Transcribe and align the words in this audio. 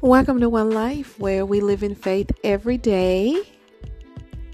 Welcome 0.00 0.40
to 0.40 0.50
One 0.50 0.70
Life, 0.70 1.18
where 1.18 1.46
we 1.46 1.60
live 1.60 1.82
in 1.82 1.94
faith 1.94 2.30
every 2.42 2.76
day. 2.76 3.40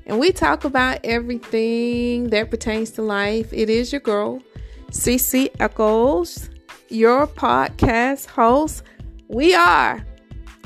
And 0.07 0.21
we 0.21 0.33
talk 0.33 0.65
about 0.65 1.01
everything 1.03 2.29
that 2.31 2.51
pertains 2.51 2.91
to 2.93 3.03
life. 3.03 3.53
It 3.53 3.69
is 3.69 3.91
your 3.91 4.01
girl, 4.01 4.43
CC 4.91 5.51
Eccles, 5.59 6.51
your 6.89 7.27
podcast 7.27 8.27
host. 8.27 8.85
We 9.29 9.55
are 9.55 10.05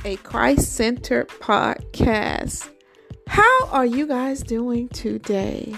a 0.04 0.16
Christ 0.16 0.74
centered 0.74 1.28
podcast. 1.28 2.68
How 3.28 3.66
are 3.68 3.86
you 3.86 4.06
guys 4.06 4.42
doing 4.42 4.88
today? 4.88 5.74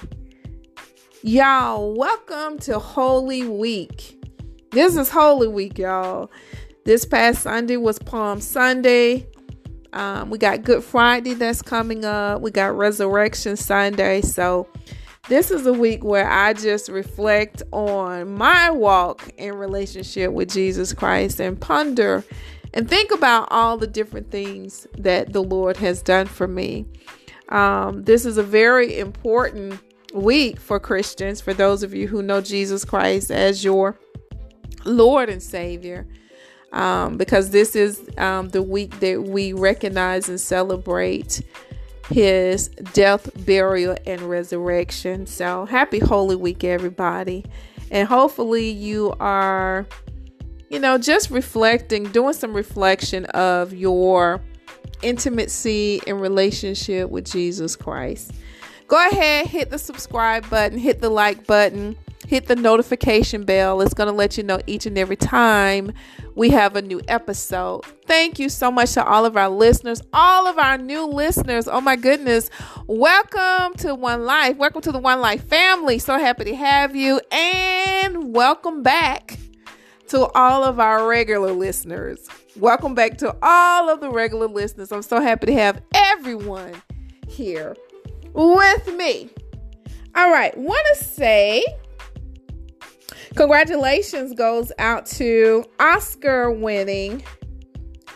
Y'all, 1.23 1.95
welcome 1.95 2.59
to 2.61 2.79
Holy 2.79 3.47
Week. 3.47 4.17
This 4.71 4.97
is 4.97 5.11
Holy 5.11 5.49
Week, 5.49 5.79
y'all. 5.79 6.31
This 6.87 7.05
past 7.05 7.43
Sunday 7.43 7.77
was 7.77 7.99
Palm 7.99 8.41
Sunday. 8.41 9.27
Um, 9.93 10.31
we 10.31 10.39
got 10.39 10.63
Good 10.63 10.85
Friday 10.85 11.35
that's 11.35 11.61
coming 11.61 12.05
up. 12.05 12.41
We 12.41 12.53
got 12.53 12.77
Resurrection 12.77 13.57
Sunday. 13.57 14.21
So, 14.21 14.69
this 15.29 15.51
is 15.51 15.67
a 15.67 15.73
week 15.73 16.05
where 16.05 16.31
I 16.31 16.53
just 16.53 16.89
reflect 16.89 17.65
on 17.73 18.39
my 18.39 18.71
walk 18.71 19.29
in 19.37 19.57
relationship 19.57 20.31
with 20.31 20.49
Jesus 20.49 20.93
Christ 20.93 21.41
and 21.41 21.61
ponder 21.61 22.23
and 22.73 22.89
think 22.89 23.11
about 23.11 23.49
all 23.51 23.77
the 23.77 23.89
different 23.89 24.31
things 24.31 24.87
that 24.97 25.33
the 25.33 25.43
Lord 25.43 25.77
has 25.79 26.01
done 26.03 26.27
for 26.27 26.47
me. 26.47 26.87
Um, 27.49 28.05
this 28.05 28.25
is 28.25 28.39
a 28.39 28.45
very 28.45 29.01
important 29.01 29.81
week 30.15 30.61
for 30.61 30.79
Christians, 30.79 31.41
for 31.41 31.53
those 31.53 31.83
of 31.83 31.93
you 31.93 32.07
who 32.07 32.23
know 32.23 32.41
Jesus 32.41 32.85
Christ 32.85 33.33
as 33.33 33.65
your 33.65 33.99
Lord 34.85 35.29
and 35.29 35.43
Savior 35.43 36.07
um, 36.73 37.17
because 37.17 37.51
this 37.51 37.77
is 37.77 38.09
um, 38.19 38.49
the 38.51 38.63
week 38.63 38.99
that 39.01 39.23
we 39.23 39.53
recognize 39.53 40.29
and 40.29 40.41
celebrate 40.41 41.43
his 42.09 42.69
death, 42.93 43.29
burial, 43.45 43.97
and 44.07 44.21
resurrection. 44.23 45.27
So, 45.27 45.67
happy 45.67 45.99
Holy 45.99 46.37
Week, 46.37 46.65
everybody. 46.65 47.45
And 47.91 48.09
hopefully, 48.09 48.71
you 48.71 49.15
are, 49.21 49.87
you 50.71 50.79
know, 50.79 50.99
just 50.99 51.31
reflecting, 51.31 52.05
doing 52.05 52.35
some 52.35 52.55
reflection 52.55 53.25
of 53.27 53.73
your 53.73 54.41
intimacy 55.03 56.01
and 56.07 56.21
relationship 56.21 57.11
with 57.11 57.31
Jesus 57.31 57.77
Christ. 57.77 58.33
Go 58.89 59.09
ahead, 59.09 59.47
hit 59.47 59.71
the 59.71 59.79
subscribe 59.79 60.49
button, 60.49 60.79
hit 60.79 61.01
the 61.01 61.11
like 61.11 61.47
button 61.47 61.97
hit 62.27 62.47
the 62.47 62.57
notification 62.57 63.45
bell. 63.45 63.81
It's 63.81 63.95
going 63.95 64.09
to 64.09 64.13
let 64.13 64.37
you 64.37 64.43
know 64.43 64.61
each 64.67 64.85
and 64.85 64.99
every 64.99 65.17
time 65.17 65.93
we 66.35 66.51
have 66.51 66.75
a 66.75 66.83
new 66.83 67.01
episode. 67.07 67.85
Thank 68.07 68.39
you 68.39 68.49
so 68.49 68.71
much 68.71 68.93
to 68.95 69.05
all 69.05 69.25
of 69.25 69.37
our 69.37 69.49
listeners, 69.49 70.03
all 70.13 70.49
of 70.49 70.59
our 70.59 70.77
new 70.77 71.07
listeners. 71.07 71.69
Oh 71.69 71.81
my 71.81 71.95
goodness. 71.95 72.51
Welcome 72.89 73.75
to 73.79 73.95
One 73.95 74.25
Life. 74.25 74.57
Welcome 74.57 74.83
to 74.83 74.93
the 74.93 74.99
One 74.99 75.21
Life 75.21 75.45
family. 75.45 76.01
So 76.01 76.19
happy 76.19 76.45
to 76.47 76.57
have 76.57 76.97
you. 76.97 77.21
And 77.31 78.35
welcome 78.35 78.83
back 78.83 79.39
to 80.09 80.27
all 80.33 80.65
of 80.65 80.81
our 80.81 81.07
regular 81.07 81.53
listeners. 81.53 82.29
Welcome 82.57 82.95
back 82.95 83.19
to 83.19 83.37
all 83.41 83.89
of 83.89 84.01
the 84.01 84.11
regular 84.11 84.49
listeners. 84.49 84.91
I'm 84.91 85.03
so 85.03 85.21
happy 85.21 85.47
to 85.47 85.55
have 85.55 85.81
everyone 85.95 86.75
here 87.29 87.77
with 88.33 88.95
me. 88.97 89.31
All 90.17 90.31
right, 90.31 90.57
want 90.57 90.87
to 90.95 91.05
say 91.05 91.65
Congratulations 93.37 94.33
goes 94.33 94.73
out 94.79 95.05
to 95.05 95.63
Oscar 95.79 96.51
winning 96.51 97.23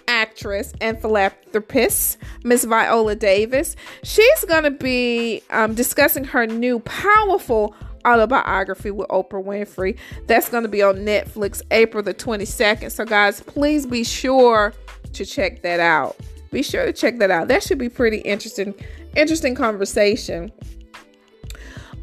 actress 0.08 0.72
and 0.80 0.98
philanthropist, 0.98 2.16
Miss 2.42 2.64
Viola 2.64 3.14
Davis. 3.14 3.76
She's 4.02 4.44
going 4.46 4.64
to 4.64 4.70
be 4.70 5.42
um, 5.50 5.74
discussing 5.74 6.24
her 6.24 6.46
new 6.46 6.80
powerful 6.80 7.74
autobiography 8.06 8.90
with 8.90 9.08
Oprah 9.08 9.44
Winfrey. 9.44 9.98
That's 10.26 10.48
going 10.48 10.62
to 10.62 10.70
be 10.70 10.82
on 10.82 10.96
Netflix 10.96 11.60
April 11.70 12.02
the 12.02 12.14
22nd. 12.14 12.90
So, 12.90 13.04
guys, 13.04 13.42
please 13.42 13.84
be 13.84 14.04
sure 14.04 14.72
to 15.12 15.26
check 15.26 15.60
that 15.60 15.80
out. 15.80 16.16
Be 16.50 16.62
sure 16.62 16.86
to 16.86 16.94
check 16.94 17.18
that 17.18 17.30
out. 17.30 17.48
That 17.48 17.62
should 17.62 17.78
be 17.78 17.90
pretty 17.90 18.20
interesting. 18.20 18.74
Interesting 19.14 19.54
conversation 19.54 20.50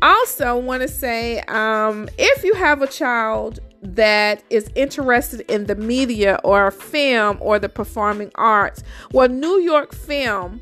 also 0.01 0.57
want 0.57 0.81
to 0.81 0.87
say 0.87 1.39
um, 1.47 2.09
if 2.17 2.43
you 2.43 2.53
have 2.55 2.81
a 2.81 2.87
child 2.87 3.59
that 3.81 4.43
is 4.49 4.69
interested 4.75 5.41
in 5.51 5.65
the 5.65 5.75
media 5.75 6.39
or 6.43 6.71
film 6.71 7.37
or 7.39 7.59
the 7.59 7.69
performing 7.69 8.31
arts 8.35 8.83
well 9.11 9.29
new 9.29 9.59
york 9.59 9.93
film 9.93 10.59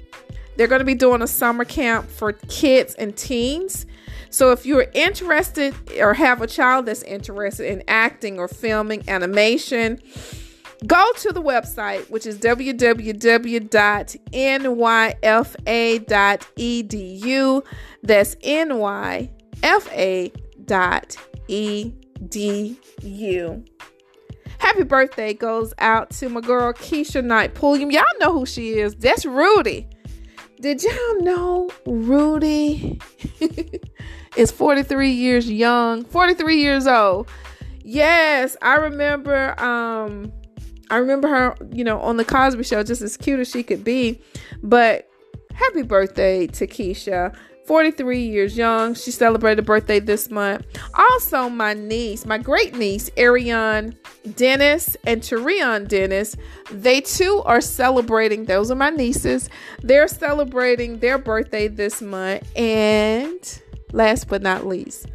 they're 0.55 0.67
going 0.67 0.79
to 0.79 0.85
be 0.85 0.95
doing 0.95 1.21
a 1.21 1.27
summer 1.27 1.65
camp 1.65 2.09
for 2.09 2.33
kids 2.33 2.95
and 2.95 3.15
teens. 3.15 3.85
So 4.29 4.51
if 4.51 4.65
you're 4.65 4.87
interested 4.93 5.73
or 5.99 6.13
have 6.13 6.41
a 6.41 6.47
child 6.47 6.87
that's 6.87 7.03
interested 7.03 7.71
in 7.71 7.83
acting 7.87 8.37
or 8.37 8.47
filming 8.47 9.07
animation 9.07 10.01
go 10.85 11.11
to 11.17 11.31
the 11.31 11.41
website 11.41 12.09
which 12.09 12.25
is 12.25 12.37
www.nyfa.edu 12.37 13.65
that's 18.03 18.35
nyfa.edu. 18.35 18.85
Happy 24.57 24.83
birthday 24.83 25.33
goes 25.33 25.73
out 25.79 26.09
to 26.11 26.29
my 26.29 26.41
girl 26.41 26.73
Keshia 26.73 27.23
Knight 27.23 27.53
Pulliam. 27.55 27.91
Y'all 27.91 28.03
know 28.19 28.33
who 28.33 28.45
she 28.45 28.79
is. 28.79 28.95
That's 28.95 29.25
Rudy. 29.25 29.87
Did 30.61 30.83
y'all 30.83 31.21
know 31.21 31.69
Rudy 31.85 32.99
is 34.37 34.51
43 34.51 35.11
years 35.11 35.51
young, 35.51 36.05
43 36.05 36.61
years 36.61 36.87
old? 36.87 37.27
Yes, 37.83 38.55
I 38.61 38.75
remember 38.75 39.59
um 39.59 40.31
I 40.89 40.97
remember 40.97 41.27
her, 41.27 41.55
you 41.71 41.83
know, 41.83 41.99
on 41.99 42.17
the 42.17 42.25
Cosby 42.25 42.63
show 42.63 42.83
just 42.83 43.01
as 43.01 43.17
cute 43.17 43.39
as 43.39 43.49
she 43.49 43.63
could 43.63 43.83
be. 43.83 44.21
But 44.61 45.09
happy 45.53 45.81
birthday 45.81 46.47
to 46.47 46.67
Keshia. 46.67 47.35
43 47.65 48.23
years 48.23 48.55
young. 48.55 48.93
She 48.93 49.11
celebrated 49.11 49.65
birthday 49.65 49.99
this 49.99 50.29
month. 50.29 50.65
Also, 50.93 51.49
my 51.49 51.73
niece, 51.73 52.25
my 52.25 52.37
great 52.37 52.75
niece, 52.75 53.09
Ariane 53.17 53.97
Dennis 54.35 54.95
and 55.05 55.21
Tarion 55.21 55.87
Dennis, 55.87 56.35
they 56.71 57.01
too 57.01 57.41
are 57.45 57.61
celebrating. 57.61 58.45
Those 58.45 58.71
are 58.71 58.75
my 58.75 58.91
nieces. 58.91 59.49
They're 59.81 60.07
celebrating 60.07 60.99
their 60.99 61.17
birthday 61.17 61.67
this 61.67 62.01
month. 62.01 62.47
And 62.55 63.61
last 63.91 64.27
but 64.27 64.41
not 64.41 64.65
least, 64.65 65.07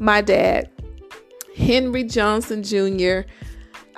my 0.00 0.20
dad, 0.20 0.70
Henry 1.56 2.04
Johnson 2.04 2.62
Jr., 2.62 3.22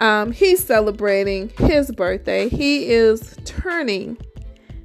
um, 0.00 0.33
he's 0.33 0.65
celebrating 0.65 1.50
his 1.50 1.93
birthday. 1.93 2.49
He 2.49 2.91
is 2.91 3.37
turning 3.44 4.19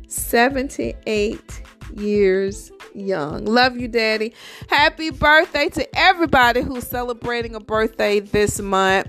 78 0.08 1.64
years 1.96 2.72
young. 2.94 3.46
Love 3.46 3.78
you, 3.78 3.88
Daddy. 3.88 4.34
Happy 4.70 5.10
birthday 5.10 5.70
to 5.70 5.98
everybody 5.98 6.62
who's 6.62 6.86
celebrating 6.86 7.56
a 7.56 7.60
birthday 7.60 8.20
this 8.20 8.60
month. 8.60 9.08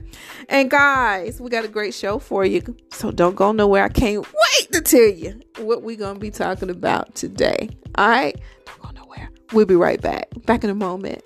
And 0.49 0.71
guys, 0.71 1.41
we 1.41 1.51
got 1.51 1.65
a 1.65 1.69
great 1.69 1.95
show 1.95 2.19
for 2.19 2.45
you. 2.45 2.63
So 2.93 3.11
don't 3.11 3.37
go 3.37 3.53
nowhere. 3.53 3.85
I 3.85 3.89
can't 3.89 4.27
wait 4.27 4.73
to 4.73 4.81
tell 4.81 5.09
you 5.09 5.41
what 5.59 5.83
we're 5.83 5.97
going 5.97 6.15
to 6.15 6.21
be 6.21 6.31
talking 6.31 6.71
about 6.71 7.15
today. 7.15 7.69
All 7.97 8.09
right? 8.09 8.41
Don't 8.65 8.81
go 8.81 9.03
nowhere. 9.03 9.31
We'll 9.53 9.67
be 9.67 9.77
right 9.77 10.01
back. 10.01 10.29
Back 10.45 10.65
in 10.65 10.71
a 10.71 10.75
moment. 10.75 11.23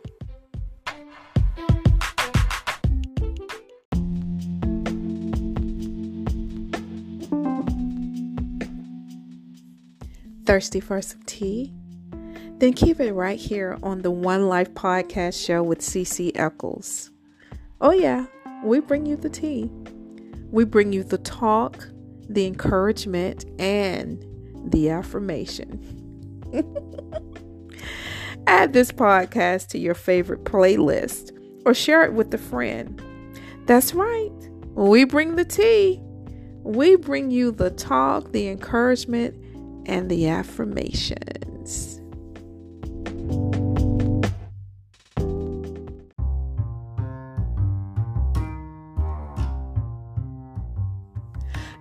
Thirsty 10.51 10.81
for 10.81 11.01
some 11.01 11.23
tea? 11.27 11.73
Then 12.59 12.73
keep 12.73 12.99
it 12.99 13.13
right 13.13 13.39
here 13.39 13.79
on 13.85 14.03
the 14.03 14.11
One 14.11 14.49
Life 14.49 14.75
podcast 14.75 15.47
show 15.47 15.63
with 15.63 15.79
CC 15.79 16.33
Eccles. 16.35 17.13
Oh, 17.81 17.93
yeah, 17.93 18.27
we 18.65 18.81
bring 18.81 19.07
you 19.07 19.15
the 19.15 19.31
tea. 19.31 19.71
We 20.51 20.65
bring 20.65 20.93
you 20.93 21.05
the 21.05 21.19
talk, 21.19 21.87
the 22.29 22.49
encouragement, 22.49 23.45
and 23.61 24.27
the 24.73 24.91
affirmation. 24.91 25.79
Add 28.49 28.73
this 28.73 28.91
podcast 28.91 29.69
to 29.69 29.79
your 29.79 29.95
favorite 29.95 30.43
playlist 30.43 31.31
or 31.65 31.75
share 31.75 32.03
it 32.03 32.13
with 32.13 32.35
a 32.35 32.39
friend. 32.39 33.01
That's 33.67 33.95
right. 33.95 34.33
We 34.75 35.05
bring 35.05 35.37
the 35.37 35.45
tea. 35.45 36.01
We 36.65 36.97
bring 36.97 37.31
you 37.31 37.53
the 37.53 37.71
talk, 37.71 38.33
the 38.33 38.49
encouragement, 38.49 39.40
and 39.91 40.09
the 40.09 40.29
affirmations. 40.29 42.01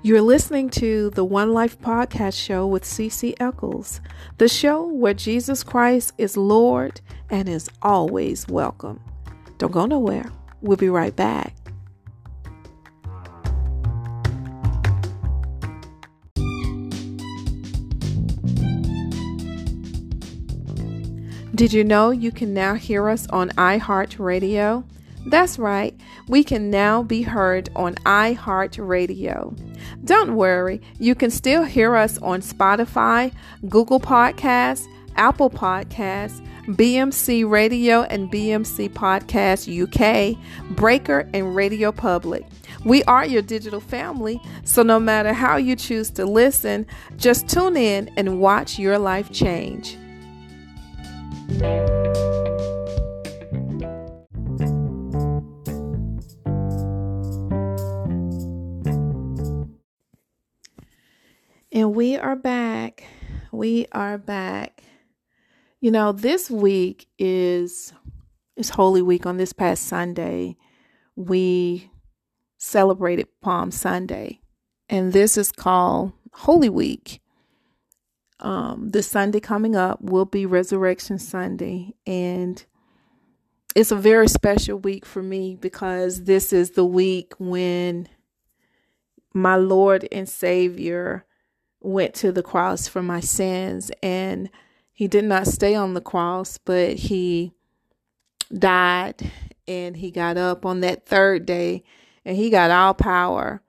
You're 0.01 0.21
listening 0.21 0.71
to 0.71 1.11
the 1.11 1.23
One 1.23 1.53
Life 1.53 1.79
Podcast 1.79 2.43
Show 2.43 2.65
with 2.65 2.83
Cece 2.83 3.35
Eccles, 3.39 4.01
the 4.39 4.47
show 4.47 4.87
where 4.87 5.13
Jesus 5.13 5.61
Christ 5.61 6.13
is 6.17 6.35
Lord 6.35 7.01
and 7.29 7.47
is 7.47 7.69
always 7.83 8.47
welcome. 8.47 9.01
Don't 9.59 9.71
go 9.71 9.85
nowhere. 9.85 10.31
We'll 10.61 10.77
be 10.77 10.89
right 10.89 11.15
back. 11.15 11.58
Did 21.59 21.73
you 21.73 21.83
know 21.83 22.11
you 22.11 22.31
can 22.31 22.53
now 22.53 22.75
hear 22.75 23.09
us 23.09 23.27
on 23.31 23.49
iHeartRadio? 23.49 24.85
That's 25.25 25.59
right, 25.59 25.93
we 26.29 26.41
can 26.41 26.71
now 26.71 27.03
be 27.03 27.21
heard 27.21 27.67
on 27.75 27.95
iHeartRadio. 27.95 29.59
Don't 30.05 30.37
worry, 30.37 30.79
you 30.99 31.15
can 31.15 31.29
still 31.29 31.65
hear 31.65 31.97
us 31.97 32.17
on 32.19 32.39
Spotify, 32.39 33.33
Google 33.67 33.99
Podcasts, 33.99 34.87
Apple 35.17 35.49
Podcasts, 35.49 36.39
BMC 36.67 37.49
Radio 37.49 38.03
and 38.03 38.31
BMC 38.31 38.93
Podcast 38.93 39.67
UK, 39.67 40.37
Breaker, 40.77 41.29
and 41.33 41.57
Radio 41.57 41.91
Public. 41.91 42.45
We 42.85 43.03
are 43.03 43.25
your 43.25 43.41
digital 43.41 43.81
family, 43.81 44.39
so 44.63 44.81
no 44.81 44.97
matter 44.97 45.33
how 45.33 45.57
you 45.57 45.75
choose 45.75 46.09
to 46.11 46.25
listen, 46.25 46.87
just 47.17 47.49
tune 47.49 47.75
in 47.75 48.09
and 48.15 48.39
watch 48.39 48.79
your 48.79 48.97
life 48.97 49.29
change. 49.33 49.97
And 61.71 61.95
we 61.95 62.17
are 62.17 62.35
back. 62.35 63.03
We 63.51 63.87
are 63.91 64.17
back. 64.17 64.83
You 65.81 65.91
know, 65.91 66.11
this 66.11 66.51
week 66.51 67.07
is 67.17 67.93
is 68.55 68.69
Holy 68.71 69.01
Week 69.01 69.25
on 69.25 69.37
this 69.37 69.53
past 69.53 69.87
Sunday. 69.87 70.57
We 71.15 71.89
celebrated 72.57 73.27
Palm 73.41 73.71
Sunday. 73.71 74.41
And 74.89 75.13
this 75.13 75.37
is 75.37 75.51
called 75.51 76.11
Holy 76.33 76.69
Week. 76.69 77.21
Um, 78.39 78.89
the 78.89 79.03
Sunday 79.03 79.39
coming 79.39 79.75
up 79.75 80.01
will 80.01 80.25
be 80.25 80.45
Resurrection 80.45 81.19
Sunday. 81.19 81.93
And 82.07 82.63
it's 83.75 83.91
a 83.91 83.95
very 83.95 84.27
special 84.27 84.77
week 84.77 85.05
for 85.05 85.21
me 85.21 85.55
because 85.55 86.23
this 86.23 86.51
is 86.51 86.71
the 86.71 86.85
week 86.85 87.33
when 87.37 88.07
my 89.33 89.55
Lord 89.55 90.07
and 90.11 90.27
Savior 90.27 91.25
went 91.81 92.13
to 92.15 92.31
the 92.31 92.43
cross 92.43 92.87
for 92.87 93.01
my 93.01 93.19
sins 93.19 93.91
and 94.03 94.49
he 94.91 95.07
did 95.07 95.23
not 95.23 95.47
stay 95.47 95.75
on 95.75 95.93
the 95.93 96.01
cross 96.01 96.57
but 96.57 96.95
he 96.95 97.53
died 98.57 99.31
and 99.67 99.95
he 99.95 100.11
got 100.11 100.35
up 100.35 100.65
on 100.65 100.81
that 100.81 101.05
third 101.05 101.45
day 101.45 101.83
and 102.25 102.35
he 102.35 102.49
got 102.49 102.69
all 102.71 102.93
power 102.93 103.61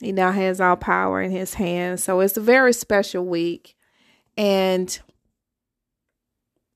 he 0.00 0.12
now 0.12 0.30
has 0.30 0.60
all 0.60 0.76
power 0.76 1.22
in 1.22 1.30
his 1.30 1.54
hands 1.54 2.04
so 2.04 2.20
it's 2.20 2.36
a 2.36 2.40
very 2.40 2.72
special 2.72 3.24
week 3.24 3.76
and 4.36 5.00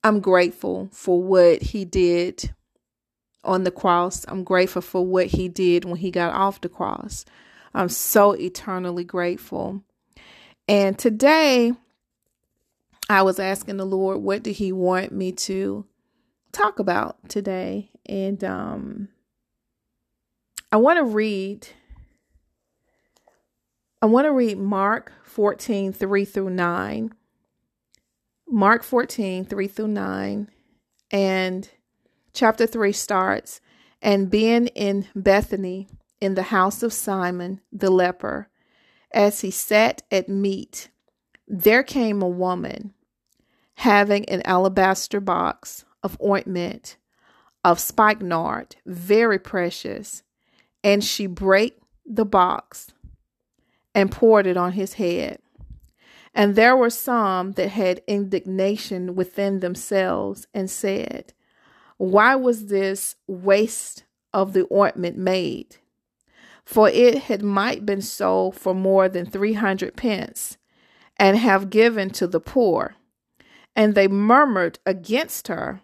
i'm 0.05 0.21
grateful 0.21 0.89
for 0.93 1.23
what 1.23 1.61
he 1.63 1.85
did 1.85 2.55
on 3.45 3.65
the 3.65 3.71
cross 3.71 4.25
i'm 4.29 4.45
grateful 4.45 4.83
for 4.83 5.05
what 5.05 5.27
he 5.27 5.49
did 5.49 5.85
when 5.85 5.97
he 5.97 6.11
got 6.11 6.33
off 6.35 6.61
the 6.61 6.69
cross 6.69 7.25
i'm 7.75 7.89
so 7.89 8.33
eternally 8.33 9.05
grateful 9.05 9.83
and 10.69 10.99
today 10.99 11.73
I 13.09 13.23
was 13.23 13.39
asking 13.39 13.79
the 13.79 13.87
Lord, 13.87 14.19
what 14.19 14.43
did 14.43 14.57
He 14.57 14.71
want 14.71 15.13
me 15.13 15.33
to 15.33 15.87
talk 16.53 16.79
about 16.79 17.17
today? 17.29 17.91
And 18.07 18.43
um, 18.45 19.09
I 20.71 20.77
want 20.77 20.99
to 20.99 21.05
read. 21.05 21.69
I 24.01 24.07
want 24.07 24.27
to 24.27 24.33
read 24.33 24.59
Mark 24.59 25.13
14, 25.25 25.93
3 25.93 26.25
through 26.25 26.51
9. 26.51 27.15
Mark 28.51 28.83
14, 28.83 29.45
3 29.45 29.69
through 29.69 29.89
9. 29.89 30.51
And 31.11 31.71
chapter 32.33 32.67
3 32.67 32.93
starts, 32.93 33.61
and 34.01 34.31
being 34.31 34.69
in 34.69 35.07
Bethany 35.15 35.89
in 36.21 36.35
the 36.35 36.45
house 36.45 36.83
of 36.83 36.93
Simon 36.93 37.61
the 37.73 37.91
leper, 37.91 38.49
as 39.13 39.41
he 39.41 39.51
sat 39.51 40.03
at 40.11 40.29
meat, 40.29 40.91
there 41.47 41.83
came 41.83 42.23
a 42.23 42.29
woman 42.29 42.93
having 43.77 44.29
an 44.29 44.43
alabaster 44.45 45.21
box 45.21 45.85
of 46.03 46.21
ointment 46.23 46.97
of 47.65 47.81
spikenard, 47.81 48.77
very 48.87 49.39
precious, 49.39 50.23
and 50.83 51.03
she 51.03 51.27
brake 51.27 51.79
the 52.07 52.25
box 52.25 52.93
and 53.95 54.11
poured 54.11 54.47
it 54.47 54.57
on 54.57 54.73
his 54.73 54.95
head. 54.95 55.39
And 56.39 56.57
there 56.57 56.77
were 56.77 56.89
some 56.89 57.53
that 57.53 57.69
had 57.69 58.01
indignation 58.07 59.15
within 59.15 59.61
themselves 59.61 60.47
and 60.55 60.71
said, 60.71 61.35
Why 61.99 62.35
was 62.37 62.67
this 62.67 63.17
waste 63.27 64.05
of 64.33 64.55
the 64.55 64.67
ointment 64.73 65.19
made? 65.19 65.77
for 66.69 66.91
it 66.91 67.17
had 67.23 67.43
might 67.43 67.87
been 67.87 68.03
sold 68.03 68.55
for 68.55 68.75
more 68.75 69.09
than 69.09 69.25
three 69.25 69.55
hundred 69.55 69.97
pence, 69.97 70.59
and 71.17 71.39
have 71.39 71.71
given 71.71 72.11
to 72.11 72.27
the 72.27 72.41
poor. 72.41 72.95
And 73.75 73.95
they 73.95 74.07
murmured 74.07 74.79
against 74.85 75.49
her. 75.49 75.81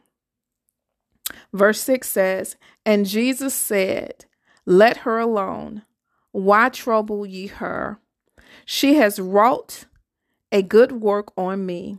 Verse 1.54 1.80
6 1.80 2.06
says, 2.06 2.56
And 2.84 3.06
Jesus 3.06 3.54
said, 3.54 4.26
Let 4.66 4.98
her 4.98 5.18
alone. 5.18 5.84
Why 6.32 6.68
trouble 6.68 7.24
ye 7.24 7.46
her? 7.46 7.98
She 8.66 8.96
has 8.96 9.18
wrought 9.18 9.86
a 10.54 10.62
good 10.62 10.92
work 10.92 11.32
on 11.36 11.66
me. 11.66 11.98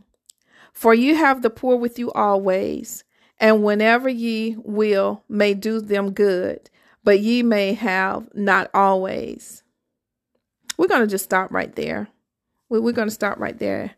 For 0.72 0.94
you 0.94 1.14
have 1.14 1.42
the 1.42 1.50
poor 1.50 1.76
with 1.76 1.98
you 1.98 2.10
always, 2.12 3.04
and 3.38 3.62
whenever 3.62 4.08
ye 4.08 4.56
will 4.58 5.22
may 5.28 5.54
do 5.54 5.80
them 5.80 6.12
good, 6.12 6.70
but 7.04 7.20
ye 7.20 7.42
may 7.42 7.74
have 7.74 8.34
not 8.34 8.70
always. 8.74 9.62
We're 10.76 10.88
going 10.88 11.02
to 11.02 11.06
just 11.06 11.24
stop 11.24 11.52
right 11.52 11.74
there. 11.76 12.08
We're 12.68 12.92
going 12.92 13.08
to 13.08 13.14
stop 13.14 13.38
right 13.38 13.58
there 13.58 13.94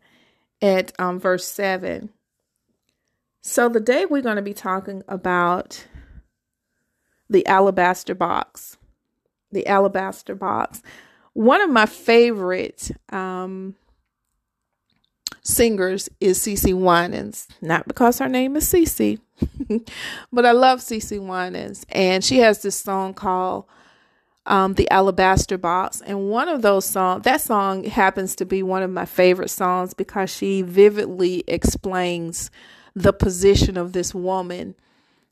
at 0.61 0.91
um, 0.99 1.19
verse 1.19 1.45
7. 1.47 2.09
So, 3.41 3.69
the 3.69 3.79
day 3.79 4.05
we're 4.05 4.21
going 4.21 4.35
to 4.35 4.41
be 4.41 4.53
talking 4.53 5.03
about 5.07 5.87
the 7.29 7.45
alabaster 7.47 8.13
box. 8.13 8.77
The 9.51 9.65
alabaster 9.67 10.35
box. 10.35 10.83
One 11.33 11.61
of 11.61 11.69
my 11.69 11.85
favorite 11.85 12.91
um, 13.09 13.75
singers 15.49 16.09
is 16.19 16.39
CeCe 16.39 16.73
Winans, 16.73 17.47
not 17.61 17.87
because 17.87 18.19
her 18.19 18.29
name 18.29 18.55
is 18.55 18.71
CeCe, 18.71 19.19
but 20.31 20.45
I 20.45 20.51
love 20.51 20.79
CeCe 20.79 21.19
Winans, 21.19 21.85
and 21.89 22.23
she 22.23 22.37
has 22.37 22.61
this 22.61 22.75
song 22.75 23.13
called 23.13 23.65
um, 24.45 24.75
"The 24.75 24.89
Alabaster 24.91 25.57
Box," 25.57 26.01
and 26.01 26.29
one 26.29 26.47
of 26.47 26.61
those 26.61 26.85
songs, 26.85 27.23
that 27.23 27.41
song 27.41 27.83
happens 27.83 28.35
to 28.37 28.45
be 28.45 28.63
one 28.63 28.83
of 28.83 28.91
my 28.91 29.05
favorite 29.05 29.49
songs 29.49 29.93
because 29.93 30.29
she 30.29 30.61
vividly 30.61 31.43
explains 31.47 32.51
the 32.95 33.13
position 33.13 33.77
of 33.77 33.93
this 33.93 34.13
woman 34.13 34.75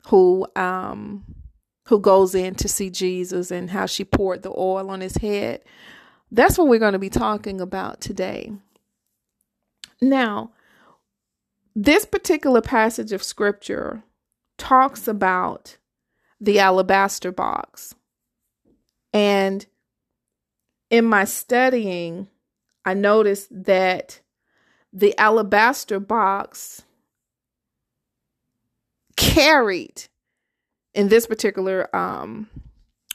who 0.08 0.46
um, 0.56 1.24
who 1.86 1.98
goes 2.00 2.34
in 2.34 2.54
to 2.56 2.68
see 2.68 2.90
Jesus 2.90 3.50
and 3.50 3.70
how 3.70 3.86
she 3.86 4.04
poured 4.04 4.42
the 4.42 4.50
oil 4.50 4.90
on 4.90 5.00
his 5.00 5.16
head. 5.16 5.62
That's 6.30 6.58
what 6.58 6.68
we're 6.68 6.78
going 6.78 6.92
to 6.92 6.98
be 6.98 7.08
talking 7.08 7.60
about 7.60 8.02
today. 8.02 8.52
Now, 10.00 10.52
this 11.74 12.04
particular 12.04 12.60
passage 12.60 13.12
of 13.12 13.22
scripture 13.22 14.02
talks 14.56 15.08
about 15.08 15.76
the 16.40 16.58
alabaster 16.58 17.32
box. 17.32 17.94
And 19.12 19.64
in 20.90 21.04
my 21.04 21.24
studying, 21.24 22.28
I 22.84 22.94
noticed 22.94 23.48
that 23.64 24.20
the 24.92 25.16
alabaster 25.18 26.00
box 26.00 26.82
carried 29.16 30.04
in 30.94 31.08
this 31.08 31.26
particular 31.26 31.94
um, 31.94 32.48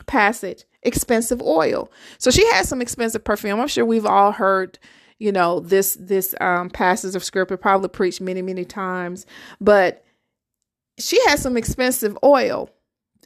passage 0.05 0.65
expensive 0.83 1.41
oil. 1.41 1.89
So 2.17 2.29
she 2.29 2.45
had 2.51 2.65
some 2.65 2.81
expensive 2.81 3.23
perfume. 3.23 3.59
I'm 3.59 3.67
sure 3.67 3.85
we've 3.85 4.05
all 4.05 4.33
heard 4.33 4.77
you 5.23 5.31
know 5.31 5.59
this 5.59 5.97
this 5.99 6.35
um 6.41 6.69
passage 6.69 7.15
of 7.15 7.23
scripture 7.23 7.57
probably 7.57 7.89
preached 7.89 8.21
many 8.21 8.41
many 8.41 8.65
times 8.65 9.25
but 9.61 10.03
she 10.99 11.19
has 11.27 11.41
some 11.41 11.57
expensive 11.57 12.17
oil 12.23 12.69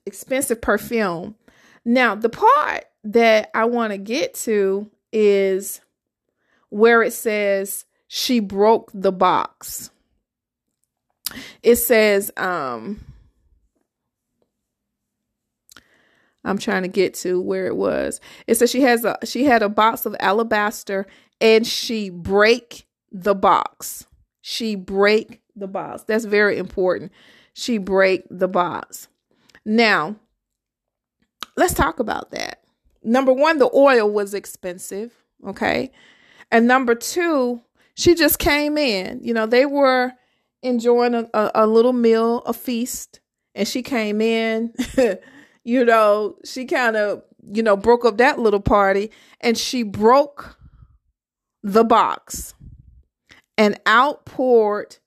expensive 0.06 0.62
perfume 0.62 1.36
now 1.84 2.16
the 2.16 2.30
part 2.30 2.86
that 3.04 3.50
i 3.54 3.66
want 3.66 3.92
to 3.92 3.98
get 3.98 4.34
to 4.34 4.90
is 5.12 5.82
where 6.70 7.02
it 7.02 7.14
says 7.14 7.86
she 8.08 8.40
broke 8.40 8.92
the 8.94 9.12
box. 9.12 9.90
It 11.62 11.76
says, 11.76 12.32
um, 12.38 13.04
I'm 16.44 16.58
trying 16.58 16.84
to 16.84 16.88
get 16.88 17.14
to 17.16 17.42
where 17.42 17.66
it 17.66 17.76
was. 17.76 18.22
It 18.48 18.56
says 18.56 18.72
she 18.72 18.82
has 18.82 19.04
a 19.04 19.18
she 19.26 19.44
had 19.44 19.62
a 19.62 19.68
box 19.68 20.06
of 20.06 20.16
alabaster 20.22 21.06
and 21.42 21.66
she 21.66 22.10
break 22.10 22.88
the 23.12 23.36
box. 23.36 24.08
She 24.42 24.76
break 24.76 25.42
the 25.56 25.68
box. 25.68 26.04
That's 26.04 26.26
very 26.26 26.58
important. 26.58 27.12
She 27.54 27.78
break 27.78 28.24
the 28.30 28.48
box. 28.48 29.08
Now, 29.66 30.16
let's 31.56 31.74
talk 31.74 32.00
about 32.00 32.32
that. 32.32 32.64
Number 33.04 33.34
one, 33.34 33.58
the 33.58 33.70
oil 33.74 34.10
was 34.10 34.34
expensive. 34.34 35.14
Okay. 35.46 35.92
And 36.52 36.68
number 36.68 36.96
two, 36.96 37.62
she 37.96 38.16
just 38.16 38.40
came 38.40 38.78
in. 38.78 39.20
You 39.24 39.34
know, 39.34 39.46
they 39.46 39.66
were 39.66 40.14
enjoying 40.62 41.14
a, 41.14 41.30
a, 41.34 41.52
a 41.56 41.68
little 41.68 41.94
meal, 41.94 42.40
a 42.46 42.54
feast, 42.54 43.20
and 43.56 43.68
she 43.68 43.82
came 43.82 44.22
in. 44.22 44.74
you 45.64 45.84
know, 45.84 46.36
she 46.46 46.66
kind 46.66 46.96
of, 46.96 47.24
you 47.44 47.64
know, 47.64 47.76
broke 47.76 48.06
up 48.06 48.18
that 48.18 48.40
little 48.40 48.60
party 48.60 49.12
and 49.42 49.58
she 49.58 49.84
broke 49.84 50.57
the 51.64 51.84
box 51.84 52.54
and 53.58 53.80
out 53.86 54.26
poured 54.26 54.98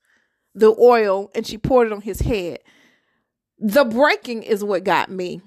the 0.54 0.74
oil 0.78 1.30
and 1.34 1.46
she 1.46 1.56
poured 1.56 1.86
it 1.86 1.92
on 1.92 2.00
his 2.00 2.20
head. 2.20 2.58
The 3.58 3.84
breaking 3.84 4.42
is 4.42 4.64
what 4.64 4.84
got 4.84 5.10
me. 5.10 5.42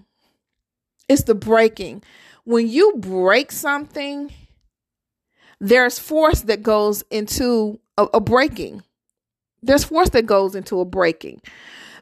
It's 1.09 1.23
the 1.23 1.35
breaking. 1.35 2.03
When 2.45 2.67
you 2.67 2.93
break 2.97 3.51
something, 3.51 4.31
there's 5.59 5.99
force 5.99 6.41
that 6.41 6.63
goes 6.63 7.03
into 7.09 7.79
a, 7.97 8.07
a 8.13 8.19
breaking. 8.19 8.83
There's 9.61 9.83
force 9.83 10.09
that 10.09 10.25
goes 10.25 10.55
into 10.55 10.79
a 10.79 10.85
breaking. 10.85 11.41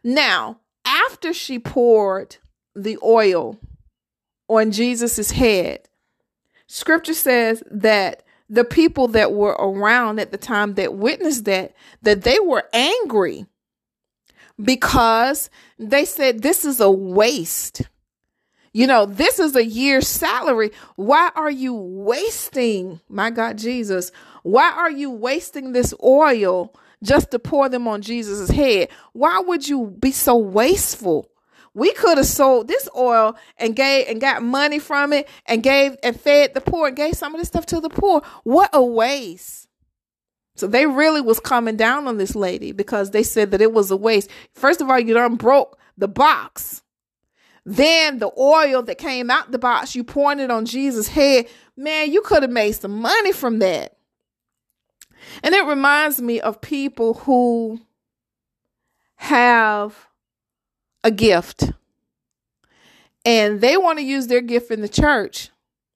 Now, 0.04 0.60
after 0.86 1.34
she 1.34 1.60
poured 1.60 2.38
the 2.76 2.98
oil 3.04 3.60
on 4.48 4.72
Jesus's 4.72 5.32
head, 5.32 5.88
scripture 6.68 7.14
says 7.14 7.64
that 7.70 8.24
the 8.52 8.66
people 8.66 9.08
that 9.08 9.32
were 9.32 9.54
around 9.54 10.20
at 10.20 10.32
the 10.32 10.38
time 10.38 10.76
that 10.76 10.94
witnessed 10.94 11.46
that 11.46 11.74
that 12.02 12.24
they 12.24 12.38
were 12.40 12.66
angry 12.74 13.46
because 14.62 15.50
they 15.80 16.06
said 16.06 16.42
this 16.42 16.66
is 16.66 16.82
a 16.82 16.92
waste. 16.92 17.84
You 18.74 18.88
know 18.88 19.06
this 19.06 19.40
is 19.40 19.56
a 19.56 19.66
year's 19.66 20.08
salary. 20.08 20.72
Why 20.98 21.32
are 21.34 21.50
you 21.50 21.74
wasting 21.74 23.00
my 23.10 23.32
god 23.32 23.58
jesus 23.58 24.12
why 24.44 24.72
are 24.72 24.92
you 24.92 25.12
wasting 25.12 25.72
this 25.72 25.94
oil 26.04 26.74
just 27.04 27.32
to 27.32 27.40
pour 27.40 27.70
them 27.70 27.88
on 27.88 28.02
jesus' 28.02 28.50
head? 28.50 28.90
Why 29.14 29.40
would 29.40 29.68
you 29.68 29.96
be 30.00 30.12
so 30.12 30.36
wasteful 30.38 31.31
we 31.74 31.94
could 31.94 32.18
have 32.18 32.28
sold 32.28 32.68
this 32.68 32.90
oil 32.96 33.36
and 33.58 33.76
gave 33.76 34.08
and 34.08 34.20
got 34.20 34.44
money 34.44 34.80
from 34.80 35.14
it 35.14 35.28
and 35.46 35.64
gave 35.64 35.96
and 36.04 36.20
fed 36.20 36.54
the 36.54 36.62
poor 36.62 36.88
and 36.88 36.98
gave 36.98 37.16
some 37.16 37.34
of 37.34 37.40
this 37.40 37.48
stuff 37.48 37.66
to 37.68 37.80
the 37.80 37.90
poor. 37.90 38.22
What 38.44 38.70
a 38.74 38.84
waste. 38.84 39.68
So 40.56 40.68
they 40.68 40.86
really 40.86 41.22
was 41.22 41.40
coming 41.40 41.78
down 41.78 42.08
on 42.08 42.18
this 42.18 42.36
lady 42.36 42.72
because 42.74 43.12
they 43.12 43.24
said 43.24 43.52
that 43.52 43.62
it 43.62 43.72
was 43.72 43.90
a 43.90 43.98
waste. 43.98 44.30
First 44.54 44.82
of 44.82 44.90
all, 44.90 45.00
you 45.00 45.14
done 45.14 45.36
broke 45.36 45.80
the 45.98 46.10
box. 46.10 46.84
Then 47.66 48.20
the 48.20 48.32
oil 48.38 48.82
that 48.84 48.98
came 48.98 49.32
out 49.32 49.52
the 49.52 49.60
box, 49.60 49.96
you 49.96 50.04
pointed 50.04 50.52
on 50.52 50.66
Jesus' 50.66 51.08
head. 51.08 51.48
Man, 51.78 52.12
you 52.12 52.22
could 52.22 52.44
have 52.44 52.52
made 52.52 52.74
some 52.74 53.00
money 53.00 53.32
from 53.32 53.60
that. 53.60 53.96
And 55.42 55.56
it 55.56 55.66
reminds 55.66 56.22
me 56.22 56.42
of 56.42 56.60
people 56.60 57.14
who 57.14 57.80
have 59.16 60.11
a 61.04 61.12
gift 61.12 61.72
and 63.26 63.62
they 63.62 63.78
want 63.78 64.00
to 64.00 64.06
use 64.06 64.28
their 64.28 64.42
gift 64.42 64.72
in 64.72 64.82
the 64.82 64.90
church 64.90 65.50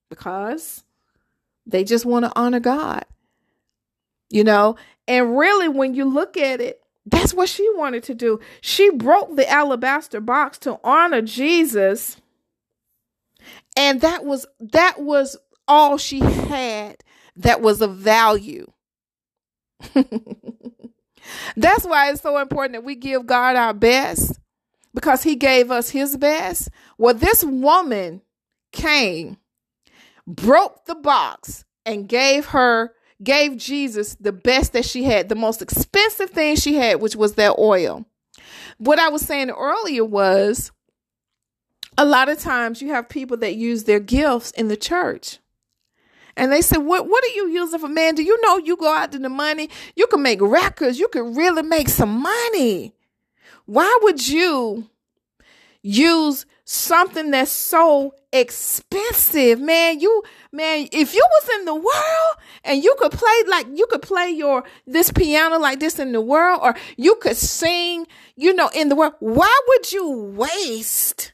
because 0.08 0.84
they 1.66 1.84
just 1.84 2.06
want 2.06 2.24
to 2.24 2.32
honor 2.36 2.60
God. 2.60 3.04
You 4.30 4.44
know, 4.44 4.76
and 5.06 5.38
really, 5.38 5.68
when 5.68 5.94
you 5.94 6.04
look 6.04 6.36
at 6.36 6.60
it, 6.60 6.82
that's 7.04 7.32
what 7.32 7.48
she 7.48 7.68
wanted 7.74 8.02
to 8.04 8.14
do. 8.14 8.40
She 8.60 8.90
broke 8.90 9.36
the 9.36 9.48
alabaster 9.48 10.20
box 10.20 10.58
to 10.58 10.80
honor 10.82 11.22
Jesus. 11.22 12.16
And 13.76 14.00
that 14.00 14.24
was 14.24 14.46
that 14.58 15.00
was 15.00 15.36
all 15.68 15.96
she 15.98 16.18
had 16.20 16.96
that 17.36 17.60
was 17.60 17.80
of 17.80 17.96
value. 17.96 18.66
That's 21.56 21.84
why 21.84 22.10
it's 22.10 22.22
so 22.22 22.38
important 22.38 22.72
that 22.72 22.84
we 22.84 22.94
give 22.94 23.26
God 23.26 23.56
our 23.56 23.74
best 23.74 24.40
because 24.96 25.22
he 25.22 25.36
gave 25.36 25.70
us 25.70 25.90
his 25.90 26.16
best. 26.16 26.70
Well, 26.96 27.12
this 27.12 27.44
woman 27.44 28.22
came, 28.72 29.36
broke 30.26 30.86
the 30.86 30.94
box, 30.94 31.66
and 31.84 32.08
gave 32.08 32.46
her, 32.46 32.94
gave 33.22 33.58
Jesus 33.58 34.14
the 34.14 34.32
best 34.32 34.72
that 34.72 34.86
she 34.86 35.04
had, 35.04 35.28
the 35.28 35.34
most 35.34 35.60
expensive 35.60 36.30
thing 36.30 36.56
she 36.56 36.76
had, 36.76 37.02
which 37.02 37.14
was 37.14 37.34
that 37.34 37.58
oil. 37.58 38.06
What 38.78 38.98
I 38.98 39.10
was 39.10 39.20
saying 39.20 39.50
earlier 39.50 40.04
was 40.04 40.72
a 41.98 42.06
lot 42.06 42.30
of 42.30 42.38
times 42.38 42.80
you 42.80 42.88
have 42.88 43.10
people 43.10 43.36
that 43.36 43.54
use 43.54 43.84
their 43.84 44.00
gifts 44.00 44.50
in 44.52 44.68
the 44.68 44.78
church. 44.78 45.40
And 46.38 46.50
they 46.50 46.62
said, 46.62 46.78
What 46.78 47.06
what 47.06 47.22
are 47.24 47.34
you 47.34 47.48
using 47.48 47.80
for 47.80 47.88
man? 47.88 48.14
Do 48.14 48.22
you 48.22 48.40
know 48.42 48.56
you 48.58 48.78
go 48.78 48.94
out 48.94 49.12
to 49.12 49.18
the 49.18 49.28
money? 49.28 49.68
You 49.94 50.06
can 50.06 50.22
make 50.22 50.40
records, 50.40 50.98
you 50.98 51.08
can 51.08 51.34
really 51.34 51.62
make 51.62 51.90
some 51.90 52.22
money. 52.22 52.95
Why 53.66 53.98
would 54.02 54.26
you 54.28 54.88
use 55.82 56.46
something 56.64 57.32
that's 57.32 57.50
so 57.50 58.14
expensive, 58.32 59.60
man? 59.60 60.00
You 60.00 60.22
man, 60.52 60.88
if 60.92 61.14
you 61.14 61.26
was 61.28 61.48
in 61.58 61.64
the 61.64 61.74
world 61.74 62.36
and 62.64 62.82
you 62.82 62.94
could 62.98 63.12
play 63.12 63.42
like 63.48 63.66
you 63.74 63.86
could 63.88 64.02
play 64.02 64.30
your 64.30 64.64
this 64.86 65.10
piano 65.10 65.58
like 65.58 65.80
this 65.80 65.98
in 65.98 66.12
the 66.12 66.20
world, 66.20 66.60
or 66.62 66.76
you 66.96 67.16
could 67.16 67.36
sing, 67.36 68.06
you 68.36 68.54
know, 68.54 68.70
in 68.72 68.88
the 68.88 68.94
world, 68.94 69.14
why 69.18 69.60
would 69.68 69.92
you 69.92 70.10
waste 70.10 71.32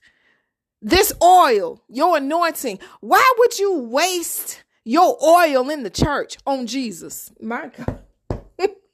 this 0.80 1.12
oil, 1.22 1.82
your 1.88 2.16
anointing? 2.16 2.78
Why 3.00 3.32
would 3.38 3.58
you 3.58 3.78
waste 3.78 4.64
your 4.84 5.16
oil 5.22 5.68
in 5.68 5.82
the 5.82 5.90
church 5.90 6.38
on 6.46 6.66
Jesus? 6.66 7.30
My 7.40 7.70
God. 7.76 8.00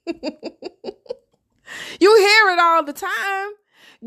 You 2.00 2.16
hear 2.16 2.50
it 2.52 2.58
all 2.58 2.84
the 2.84 2.92
time. 2.92 3.50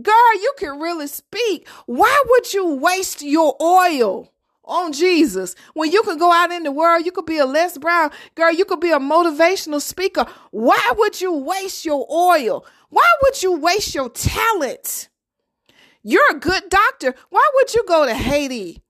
Girl, 0.01 0.33
you 0.35 0.53
can 0.57 0.79
really 0.79 1.07
speak. 1.07 1.67
Why 1.85 2.23
would 2.29 2.53
you 2.53 2.75
waste 2.75 3.21
your 3.21 3.55
oil 3.61 4.31
on 4.63 4.93
Jesus 4.93 5.55
when 5.73 5.91
you 5.91 6.01
can 6.03 6.17
go 6.17 6.31
out 6.31 6.51
in 6.51 6.63
the 6.63 6.71
world? 6.71 7.05
You 7.05 7.11
could 7.11 7.25
be 7.25 7.39
a 7.39 7.45
Les 7.45 7.77
Brown. 7.77 8.11
Girl, 8.35 8.53
you 8.53 8.63
could 8.63 8.79
be 8.79 8.91
a 8.91 8.99
motivational 8.99 9.81
speaker. 9.81 10.25
Why 10.51 10.93
would 10.97 11.19
you 11.19 11.33
waste 11.33 11.83
your 11.83 12.07
oil? 12.09 12.65
Why 12.89 13.07
would 13.23 13.43
you 13.43 13.53
waste 13.53 13.93
your 13.93 14.09
talent? 14.09 15.09
You're 16.03 16.31
a 16.31 16.39
good 16.39 16.69
doctor. 16.69 17.13
Why 17.29 17.47
would 17.55 17.73
you 17.73 17.83
go 17.85 18.05
to 18.05 18.13
Haiti 18.13 18.81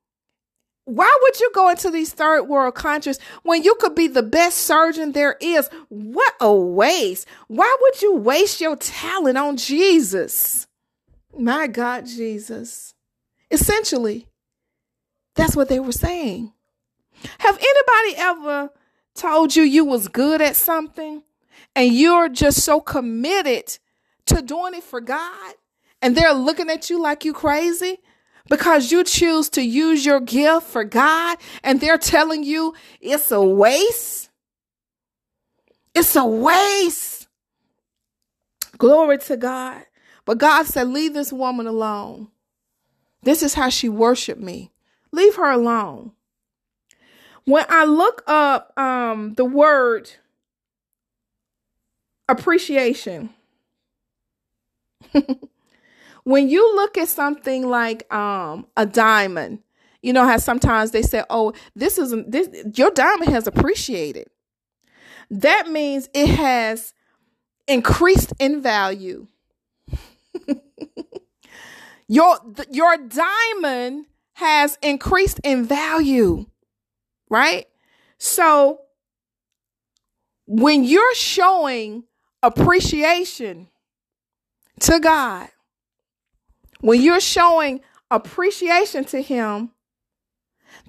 why 0.91 1.17
would 1.21 1.39
you 1.39 1.49
go 1.53 1.69
into 1.69 1.89
these 1.89 2.11
third 2.11 2.43
world 2.43 2.75
countries 2.75 3.17
when 3.43 3.63
you 3.63 3.75
could 3.75 3.95
be 3.95 4.07
the 4.07 4.21
best 4.21 4.57
surgeon 4.57 5.13
there 5.13 5.37
is? 5.39 5.69
What 5.87 6.33
a 6.41 6.53
waste. 6.53 7.27
Why 7.47 7.73
would 7.79 8.01
you 8.01 8.15
waste 8.15 8.59
your 8.59 8.75
talent 8.75 9.37
on 9.37 9.55
Jesus? 9.55 10.67
My 11.37 11.67
God, 11.67 12.07
Jesus. 12.07 12.93
Essentially, 13.49 14.27
that's 15.35 15.55
what 15.55 15.69
they 15.69 15.79
were 15.79 15.93
saying. 15.93 16.51
Have 17.39 17.57
anybody 17.57 18.17
ever 18.17 18.69
told 19.15 19.55
you 19.55 19.63
you 19.63 19.85
was 19.85 20.09
good 20.09 20.41
at 20.41 20.57
something 20.57 21.23
and 21.73 21.93
you're 21.93 22.27
just 22.27 22.63
so 22.63 22.81
committed 22.81 23.77
to 24.25 24.41
doing 24.41 24.73
it 24.73 24.83
for 24.83 24.99
God 24.99 25.53
and 26.01 26.17
they're 26.17 26.33
looking 26.33 26.69
at 26.69 26.89
you 26.89 27.01
like 27.01 27.23
you 27.23 27.31
crazy? 27.31 27.99
Because 28.49 28.91
you 28.91 29.03
choose 29.03 29.49
to 29.49 29.61
use 29.61 30.05
your 30.05 30.19
gift 30.19 30.67
for 30.67 30.83
God 30.83 31.37
and 31.63 31.79
they're 31.79 31.97
telling 31.97 32.43
you 32.43 32.73
it's 32.99 33.31
a 33.31 33.41
waste. 33.41 34.29
It's 35.93 36.15
a 36.15 36.25
waste. 36.25 37.27
Glory 38.77 39.17
to 39.19 39.37
God. 39.37 39.83
But 40.25 40.37
God 40.37 40.65
said, 40.65 40.87
Leave 40.87 41.13
this 41.13 41.33
woman 41.33 41.67
alone. 41.67 42.29
This 43.23 43.43
is 43.43 43.53
how 43.53 43.69
she 43.69 43.89
worshiped 43.89 44.41
me. 44.41 44.71
Leave 45.11 45.35
her 45.35 45.51
alone. 45.51 46.13
When 47.45 47.65
I 47.69 47.85
look 47.85 48.23
up 48.27 48.77
um, 48.77 49.33
the 49.33 49.45
word 49.45 50.11
appreciation, 52.29 53.31
when 56.23 56.49
you 56.49 56.75
look 56.75 56.97
at 56.97 57.09
something 57.09 57.67
like 57.69 58.11
um, 58.13 58.67
a 58.77 58.85
diamond 58.85 59.59
You 60.01 60.13
know 60.13 60.25
how 60.27 60.37
sometimes 60.37 60.91
they 60.91 61.03
say, 61.03 61.23
"Oh, 61.29 61.53
this 61.75 61.97
isn't 61.99 62.31
this 62.31 62.49
your 62.75 62.91
diamond 62.91 63.31
has 63.31 63.47
appreciated." 63.47 64.27
That 65.29 65.69
means 65.69 66.09
it 66.13 66.29
has 66.29 66.93
increased 67.67 68.33
in 68.39 68.61
value. 68.61 69.27
your 72.07 72.37
your 72.69 72.97
diamond 72.97 74.05
has 74.33 74.77
increased 74.81 75.39
in 75.43 75.65
value. 75.65 76.45
Right? 77.29 77.67
So 78.17 78.81
when 80.47 80.83
you're 80.83 81.15
showing 81.15 82.03
appreciation 82.43 83.69
to 84.81 84.99
God, 84.99 85.49
when 86.81 87.01
you're 87.01 87.19
showing 87.19 87.81
appreciation 88.09 89.05
to 89.05 89.21
Him, 89.21 89.71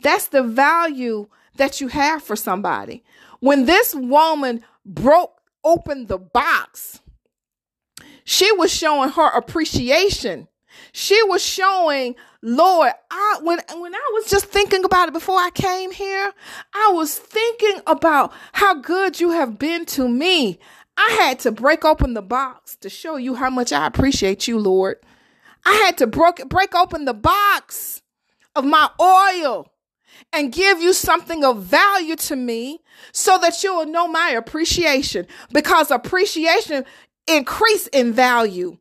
that's 0.02 0.28
the 0.28 0.42
value 0.42 1.28
that 1.56 1.80
you 1.80 1.88
have 1.88 2.22
for 2.22 2.36
somebody. 2.36 3.04
When 3.40 3.66
this 3.66 3.94
woman 3.94 4.64
broke 4.84 5.40
open 5.64 6.06
the 6.06 6.18
box, 6.18 7.00
she 8.24 8.50
was 8.52 8.72
showing 8.72 9.10
her 9.10 9.28
appreciation. 9.28 10.48
She 10.92 11.22
was 11.24 11.44
showing, 11.44 12.14
Lord, 12.40 12.92
I 13.10 13.38
when 13.42 13.60
when 13.76 13.94
I 13.94 14.10
was 14.14 14.30
just 14.30 14.46
thinking 14.46 14.84
about 14.84 15.08
it 15.08 15.12
before 15.12 15.38
I 15.38 15.50
came 15.50 15.90
here, 15.90 16.32
I 16.74 16.90
was 16.92 17.16
thinking 17.18 17.80
about 17.86 18.32
how 18.52 18.74
good 18.74 19.20
you 19.20 19.30
have 19.30 19.58
been 19.58 19.84
to 19.86 20.08
me. 20.08 20.58
I 20.96 21.16
had 21.20 21.38
to 21.40 21.52
break 21.52 21.84
open 21.84 22.14
the 22.14 22.22
box 22.22 22.76
to 22.76 22.88
show 22.88 23.16
you 23.16 23.34
how 23.34 23.50
much 23.50 23.72
I 23.72 23.86
appreciate 23.86 24.46
you, 24.46 24.58
Lord. 24.58 24.96
I 25.64 25.74
had 25.74 25.98
to 25.98 26.06
break, 26.06 26.48
break 26.48 26.74
open 26.74 27.04
the 27.04 27.14
box 27.14 28.02
of 28.54 28.64
my 28.64 28.88
oil 29.00 29.72
and 30.32 30.52
give 30.52 30.80
you 30.80 30.92
something 30.92 31.44
of 31.44 31.62
value 31.62 32.16
to 32.16 32.36
me 32.36 32.80
so 33.12 33.38
that 33.38 33.62
you 33.62 33.74
will 33.74 33.86
know 33.86 34.08
my 34.08 34.30
appreciation 34.30 35.26
because 35.52 35.90
appreciation 35.90 36.84
increase 37.26 37.86
in 37.88 38.12
value. 38.12 38.78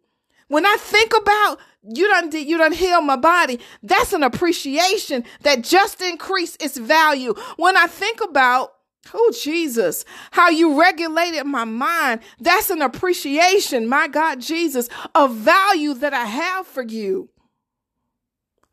When 0.47 0.65
I 0.65 0.75
think 0.79 1.13
about 1.15 1.59
you 1.83 2.07
done 2.09 2.31
you 2.31 2.57
done 2.57 2.73
heal 2.73 3.01
my 3.01 3.15
body, 3.15 3.59
that's 3.81 4.13
an 4.13 4.23
appreciation 4.23 5.23
that 5.41 5.63
just 5.63 6.01
increase 6.01 6.55
its 6.59 6.77
value. 6.77 7.33
When 7.57 7.77
I 7.77 7.87
think 7.87 8.21
about 8.21 8.73
Oh, 9.13 9.33
Jesus, 9.41 10.05
how 10.31 10.49
you 10.49 10.79
regulated 10.79 11.45
my 11.45 11.65
mind. 11.65 12.21
That's 12.39 12.69
an 12.69 12.81
appreciation, 12.81 13.87
my 13.87 14.07
God, 14.07 14.39
Jesus, 14.39 14.89
of 15.15 15.35
value 15.35 15.93
that 15.95 16.13
I 16.13 16.25
have 16.25 16.67
for 16.67 16.83
you. 16.83 17.29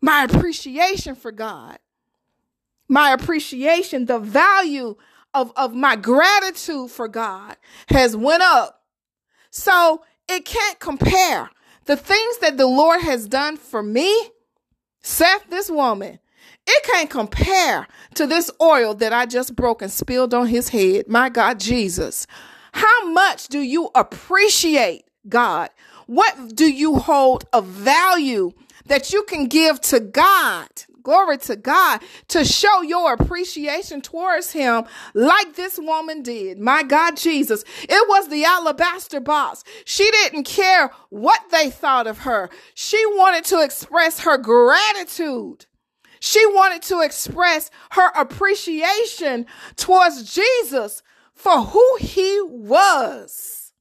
My 0.00 0.24
appreciation 0.24 1.16
for 1.16 1.32
God, 1.32 1.78
my 2.88 3.12
appreciation, 3.12 4.06
the 4.06 4.20
value 4.20 4.96
of, 5.34 5.52
of 5.56 5.74
my 5.74 5.96
gratitude 5.96 6.90
for 6.90 7.08
God 7.08 7.56
has 7.88 8.16
went 8.16 8.42
up. 8.42 8.82
So 9.50 10.04
it 10.28 10.44
can't 10.44 10.78
compare. 10.78 11.50
The 11.86 11.96
things 11.96 12.38
that 12.38 12.58
the 12.58 12.66
Lord 12.66 13.00
has 13.00 13.26
done 13.26 13.56
for 13.56 13.82
me, 13.82 14.30
Seth, 15.00 15.48
this 15.48 15.70
woman, 15.70 16.18
it 16.70 16.84
can't 16.84 17.08
compare 17.08 17.88
to 18.14 18.26
this 18.26 18.50
oil 18.60 18.92
that 18.94 19.12
I 19.12 19.24
just 19.24 19.56
broke 19.56 19.80
and 19.80 19.90
spilled 19.90 20.34
on 20.34 20.48
his 20.48 20.68
head. 20.68 21.08
My 21.08 21.30
God, 21.30 21.58
Jesus. 21.58 22.26
How 22.72 23.08
much 23.08 23.48
do 23.48 23.60
you 23.60 23.90
appreciate 23.94 25.06
God? 25.28 25.70
What 26.06 26.54
do 26.54 26.70
you 26.70 26.96
hold 26.96 27.46
of 27.54 27.64
value 27.66 28.52
that 28.86 29.12
you 29.12 29.22
can 29.24 29.46
give 29.46 29.80
to 29.82 30.00
God? 30.00 30.68
Glory 31.02 31.38
to 31.38 31.56
God 31.56 32.02
to 32.28 32.44
show 32.44 32.82
your 32.82 33.14
appreciation 33.14 34.02
towards 34.02 34.52
Him, 34.52 34.84
like 35.14 35.54
this 35.54 35.78
woman 35.78 36.22
did. 36.22 36.58
My 36.58 36.82
God, 36.82 37.16
Jesus. 37.16 37.64
It 37.82 38.08
was 38.08 38.28
the 38.28 38.44
alabaster 38.44 39.20
box. 39.20 39.64
She 39.86 40.10
didn't 40.10 40.44
care 40.44 40.90
what 41.08 41.40
they 41.50 41.70
thought 41.70 42.06
of 42.06 42.18
her, 42.18 42.50
she 42.74 43.02
wanted 43.06 43.44
to 43.46 43.62
express 43.62 44.20
her 44.20 44.36
gratitude 44.36 45.64
she 46.20 46.44
wanted 46.46 46.82
to 46.82 47.00
express 47.00 47.70
her 47.92 48.10
appreciation 48.14 49.46
towards 49.76 50.34
Jesus 50.34 51.02
for 51.34 51.60
who 51.60 51.96
he 52.00 52.40
was. 52.42 53.72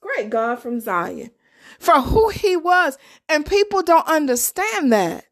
Great 0.00 0.30
God 0.30 0.58
from 0.58 0.80
Zion. 0.80 1.30
For 1.78 2.00
who 2.00 2.30
he 2.30 2.56
was. 2.56 2.98
And 3.28 3.46
people 3.46 3.82
don't 3.82 4.06
understand 4.08 4.92
that. 4.92 5.24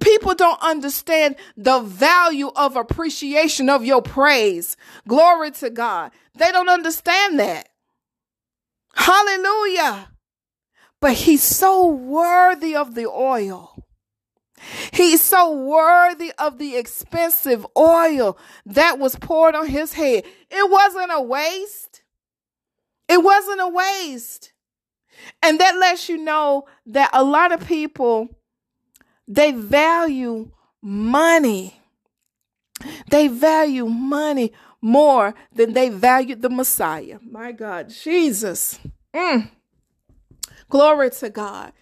People 0.00 0.34
don't 0.34 0.60
understand 0.62 1.36
the 1.56 1.80
value 1.80 2.50
of 2.54 2.76
appreciation 2.76 3.70
of 3.70 3.84
your 3.84 4.02
praise. 4.02 4.76
Glory 5.08 5.50
to 5.52 5.70
God. 5.70 6.12
They 6.34 6.52
don't 6.52 6.68
understand 6.68 7.38
that. 7.38 7.68
Hallelujah. 8.94 10.10
But 11.00 11.14
he's 11.14 11.42
so 11.42 11.86
worthy 11.86 12.76
of 12.76 12.94
the 12.94 13.06
oil. 13.06 13.85
He's 14.92 15.20
so 15.20 15.52
worthy 15.52 16.32
of 16.38 16.58
the 16.58 16.76
expensive 16.76 17.66
oil 17.76 18.38
that 18.64 18.98
was 18.98 19.16
poured 19.16 19.54
on 19.54 19.66
his 19.66 19.92
head. 19.92 20.24
It 20.50 20.70
wasn't 20.70 21.10
a 21.12 21.20
waste. 21.20 22.02
It 23.08 23.22
wasn't 23.22 23.60
a 23.60 23.68
waste. 23.68 24.52
And 25.42 25.58
that 25.60 25.76
lets 25.76 26.08
you 26.08 26.18
know 26.18 26.66
that 26.86 27.10
a 27.12 27.22
lot 27.22 27.52
of 27.52 27.66
people 27.66 28.28
they 29.28 29.52
value 29.52 30.50
money. 30.82 31.80
They 33.10 33.28
value 33.28 33.86
money 33.86 34.52
more 34.80 35.34
than 35.52 35.72
they 35.72 35.88
valued 35.88 36.42
the 36.42 36.50
Messiah. 36.50 37.18
My 37.22 37.52
God, 37.52 37.88
Jesus. 37.88 38.78
Mm. 39.14 39.50
Glory 40.68 41.10
to 41.10 41.30
God. 41.30 41.72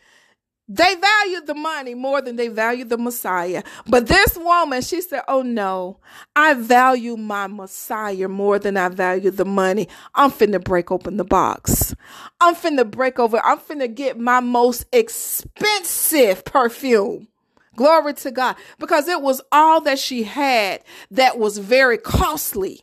They 0.66 0.94
valued 0.94 1.46
the 1.46 1.55
money 1.55 1.94
more 1.94 2.22
than 2.22 2.37
they 2.37 2.48
valued 2.48 2.88
the 2.88 2.96
Messiah. 2.96 3.62
But 3.87 4.07
this 4.07 4.37
woman, 4.38 4.81
she 4.81 5.03
said, 5.03 5.22
Oh 5.29 5.42
no, 5.42 5.98
I 6.35 6.55
value 6.55 7.16
my 7.16 7.48
Messiah 7.48 8.29
more 8.29 8.59
than 8.59 8.79
I 8.79 8.88
value 8.88 9.31
the 9.31 9.44
money. 9.44 9.88
I'm 10.14 10.31
finna 10.31 10.62
break 10.62 10.90
open 10.90 11.18
the 11.18 11.24
box. 11.24 11.94
I'm 12.40 12.55
finna 12.55 12.90
break 12.90 13.18
over. 13.18 13.44
I'm 13.44 13.59
finna 13.59 13.94
get 13.94 14.18
my 14.18 14.40
most 14.40 14.87
expensive 14.90 16.44
perfume. 16.46 17.29
Glory 17.77 18.14
to 18.14 18.31
God. 18.31 18.57
Because 18.79 19.07
it 19.09 19.20
was 19.20 19.42
all 19.53 19.83
that 19.83 19.98
she 19.98 20.22
had 20.22 20.83
that 21.11 21.38
was 21.38 21.59
very 21.59 21.98
costly. 21.98 22.81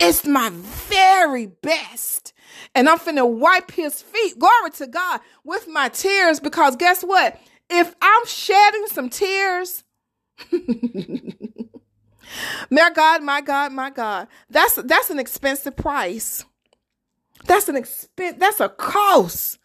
It's 0.00 0.26
my 0.26 0.50
very 0.52 1.46
best. 1.46 2.32
And 2.74 2.88
I'm 2.88 2.98
finna 2.98 3.28
wipe 3.28 3.70
his 3.72 4.02
feet, 4.02 4.38
glory 4.38 4.70
to 4.76 4.86
God, 4.86 5.20
with 5.44 5.68
my 5.68 5.88
tears 5.88 6.40
because 6.40 6.76
guess 6.76 7.02
what? 7.02 7.40
If 7.70 7.94
I'm 8.00 8.26
shedding 8.26 8.86
some 8.86 9.10
tears, 9.10 9.84
my 12.70 12.90
God, 12.94 13.22
my 13.22 13.40
God, 13.40 13.72
my 13.72 13.90
God, 13.90 14.28
that's 14.50 14.74
that's 14.76 15.10
an 15.10 15.18
expensive 15.18 15.76
price. 15.76 16.44
That's 17.46 17.68
an 17.68 17.76
expense. 17.76 18.36
That's 18.38 18.60
a 18.60 18.68
cost. 18.68 19.58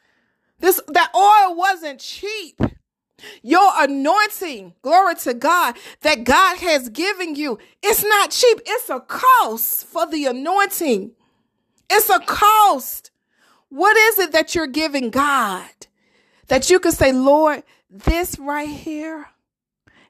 This 0.60 0.82
that 0.88 1.12
oil 1.16 1.56
wasn't 1.56 2.00
cheap. 2.00 2.62
Your 3.42 3.72
anointing, 3.78 4.74
glory 4.82 5.16
to 5.16 5.34
God, 5.34 5.78
that 6.02 6.24
God 6.24 6.58
has 6.58 6.90
given 6.90 7.36
you, 7.36 7.60
it's 7.82 8.04
not 8.04 8.32
cheap. 8.32 8.62
It's 8.66 8.90
a 8.90 9.00
cost 9.00 9.86
for 9.86 10.06
the 10.06 10.26
anointing. 10.26 11.12
It's 11.90 12.10
a 12.10 12.20
cost. 12.20 13.12
What 13.70 13.98
is 13.98 14.20
it 14.20 14.32
that 14.34 14.56
you're 14.56 14.68
giving 14.68 15.10
God 15.10 15.70
that 16.48 16.70
you 16.70 16.80
can 16.80 16.92
say, 16.92 17.12
Lord, 17.12 17.64
this 17.90 18.38
right 18.38 18.70
here 18.70 19.28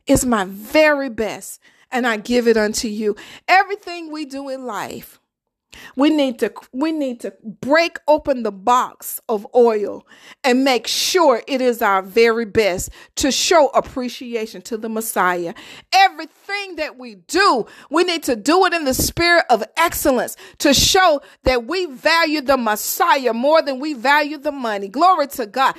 is 0.06 0.26
my 0.26 0.46
very 0.46 1.10
best, 1.10 1.62
and 1.92 2.06
I 2.06 2.18
give 2.18 2.48
it 2.48 2.58
unto 2.58 2.88
you? 2.88 3.16
Everything 3.48 4.12
we 4.12 4.26
do 4.26 4.50
in 4.50 4.66
life, 4.66 5.20
we 5.96 6.10
need 6.10 6.40
to 6.40 6.54
we 6.72 6.92
need 6.92 7.20
to 7.22 7.34
break 7.62 8.00
open 8.08 8.44
the 8.44 8.52
box 8.52 9.22
of 9.30 9.46
oil 9.56 10.06
and 10.44 10.64
make 10.64 10.88
sure 10.88 11.42
it 11.48 11.62
is 11.62 11.82
our 11.82 12.02
very 12.02 12.46
best 12.46 12.90
to 13.16 13.32
show 13.32 13.68
appreciation 13.70 14.62
to 14.64 14.78
the 14.78 14.90
Messiah. 14.90 15.54
Everything 15.92 16.76
that 16.78 16.98
we 16.98 17.16
do, 17.16 17.66
we 17.90 18.04
need 18.04 18.24
to 18.24 18.36
do 18.36 18.66
it 18.66 18.74
in 18.74 18.86
the 18.86 18.94
spirit 18.94 19.46
of 19.50 19.64
excellence 19.78 20.36
to 20.60 20.74
show 20.74 21.22
that 21.44 21.66
we 21.66 21.86
value 21.86 22.42
the 22.42 22.58
Messiah 22.58 23.34
more 23.34 23.62
than 23.62 23.80
we 23.80 23.94
value 23.94 24.38
the 24.38 24.52
money. 24.52 24.88
Glory 24.88 25.28
to 25.28 25.46
God. 25.46 25.76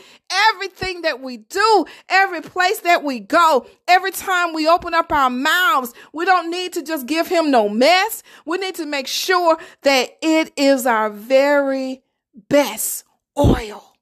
Everything 0.50 1.02
that 1.02 1.20
we 1.20 1.38
do, 1.38 1.86
every 2.08 2.40
place 2.40 2.80
that 2.80 3.04
we 3.04 3.20
go, 3.20 3.66
every 3.86 4.10
time 4.10 4.52
we 4.54 4.66
open 4.66 4.94
up 4.94 5.12
our 5.12 5.30
mouths, 5.30 5.92
we 6.12 6.24
don't 6.24 6.50
need 6.50 6.72
to 6.72 6.82
just 6.82 7.06
give 7.06 7.28
him 7.28 7.50
no 7.50 7.68
mess. 7.68 8.22
We 8.44 8.58
need 8.58 8.74
to 8.76 8.86
make 8.86 9.06
sure 9.06 9.58
that 9.84 10.16
it 10.20 10.52
is 10.56 10.86
our 10.86 11.08
very 11.08 12.02
best 12.48 13.04
oil 13.38 13.94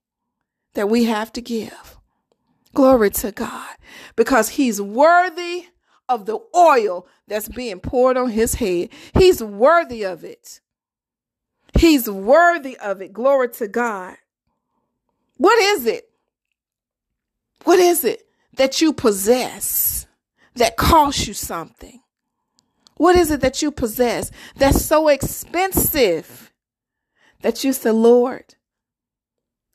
that 0.74 0.88
we 0.88 1.04
have 1.04 1.32
to 1.34 1.40
give. 1.40 1.98
Glory 2.74 3.10
to 3.10 3.32
God 3.32 3.76
because 4.16 4.50
he's 4.50 4.80
worthy 4.80 5.66
of 6.08 6.26
the 6.26 6.38
oil 6.56 7.06
that's 7.28 7.48
being 7.48 7.80
poured 7.80 8.16
on 8.16 8.30
his 8.30 8.54
head. 8.54 8.88
He's 9.14 9.42
worthy 9.42 10.04
of 10.04 10.24
it. 10.24 10.60
He's 11.78 12.08
worthy 12.08 12.76
of 12.78 13.02
it. 13.02 13.12
Glory 13.12 13.50
to 13.50 13.68
God. 13.68 14.16
What 15.36 15.58
is 15.58 15.86
it? 15.86 16.08
What 17.64 17.78
is 17.78 18.04
it 18.04 18.22
that 18.56 18.80
you 18.80 18.92
possess 18.92 20.06
that 20.54 20.76
costs 20.76 21.26
you 21.26 21.34
something? 21.34 22.01
What 23.02 23.16
is 23.16 23.32
it 23.32 23.40
that 23.40 23.62
you 23.62 23.72
possess 23.72 24.30
that's 24.54 24.84
so 24.84 25.08
expensive 25.08 26.52
that 27.40 27.64
you 27.64 27.72
say, 27.72 27.90
Lord, 27.90 28.54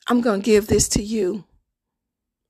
I'm 0.06 0.22
going 0.22 0.40
to 0.40 0.44
give 0.46 0.66
this 0.66 0.88
to 0.88 1.02
you? 1.02 1.44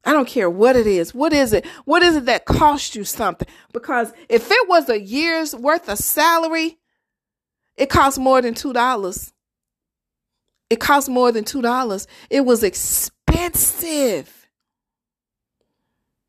I 0.04 0.12
don't 0.12 0.28
care 0.28 0.48
what 0.48 0.76
it 0.76 0.86
is. 0.86 1.12
What 1.12 1.32
is 1.32 1.52
it? 1.52 1.66
What 1.84 2.04
is 2.04 2.14
it 2.14 2.26
that 2.26 2.44
cost 2.44 2.94
you 2.94 3.02
something? 3.02 3.48
Because 3.72 4.12
if 4.28 4.52
it 4.52 4.68
was 4.68 4.88
a 4.88 5.00
year's 5.00 5.52
worth 5.52 5.88
of 5.88 5.98
salary, 5.98 6.78
it 7.76 7.90
cost 7.90 8.16
more 8.20 8.40
than 8.40 8.54
$2. 8.54 9.32
It 10.70 10.78
cost 10.78 11.08
more 11.08 11.32
than 11.32 11.42
$2. 11.42 12.06
It 12.30 12.42
was 12.42 12.62
expensive. 12.62 14.37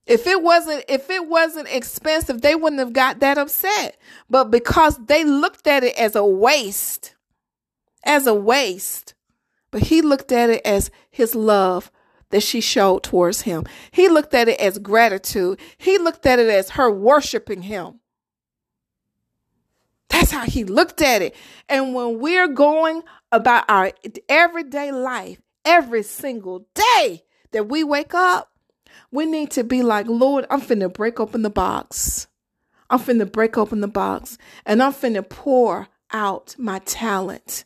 If 0.10 0.26
it 0.26 0.41
wasn't 0.41 0.84
if 0.89 1.08
it 1.12 1.28
wasn't 1.28 1.67
expensive, 1.69 2.41
they 2.41 2.56
wouldn't 2.56 2.80
have 2.80 2.93
got 2.93 3.19
that 3.19 3.38
upset. 3.38 3.95
But 4.28 4.45
because 4.45 4.98
they 5.06 5.24
looked 5.24 5.67
at 5.67 5.84
it 5.84 5.95
as 6.00 6.15
a 6.15 6.26
waste, 6.26 7.13
as 8.04 8.26
a 8.26 8.34
waste, 8.34 9.13
but 9.69 9.84
he 9.84 10.02
looked 10.02 10.32
at 10.32 10.50
it 10.50 10.65
as 10.65 10.89
his 11.12 11.36
love 11.36 11.91
that 12.32 12.41
she 12.41 12.60
showed 12.60 13.04
towards 13.04 13.41
him. 13.41 13.65
He 13.91 14.10
looked 14.10 14.34
at 14.34 14.50
it 14.50 14.60
as 14.60 14.80
gratitude. 14.80 15.60
He 15.78 16.00
looked 16.00 16.26
at 16.26 16.39
it 16.39 16.50
as 16.50 16.72
her 16.72 16.89
worshiping 16.89 17.62
him. 17.62 18.00
That's 20.10 20.32
how 20.32 20.45
he 20.45 20.63
looked 20.63 21.04
at 21.04 21.22
it. 21.22 21.36
And 21.69 21.93
when 21.93 22.17
we're 22.17 22.48
going 22.48 23.04
about 23.32 23.65
our 23.69 23.91
everyday 24.28 24.91
life, 24.91 25.39
every 25.63 26.02
single 26.02 26.67
day 26.74 27.26
that 27.52 27.69
we 27.69 27.84
wake 27.84 28.15
up, 28.15 28.52
we 29.12 29.26
need 29.26 29.52
to 29.52 29.63
be 29.63 29.84
like, 29.84 30.08
Lord, 30.08 30.45
I'm 30.50 30.62
finna 30.62 30.91
break 30.91 31.19
open 31.19 31.41
the 31.41 31.50
box. 31.50 32.28
I'm 32.89 33.00
finna 33.00 33.32
break 33.32 33.58
open 33.58 33.82
the 33.82 33.88
box 33.88 34.38
and 34.65 34.82
I'm 34.82 34.93
finna 34.93 35.28
pour 35.28 35.88
out 36.12 36.56
my 36.58 36.80
talent 36.80 37.65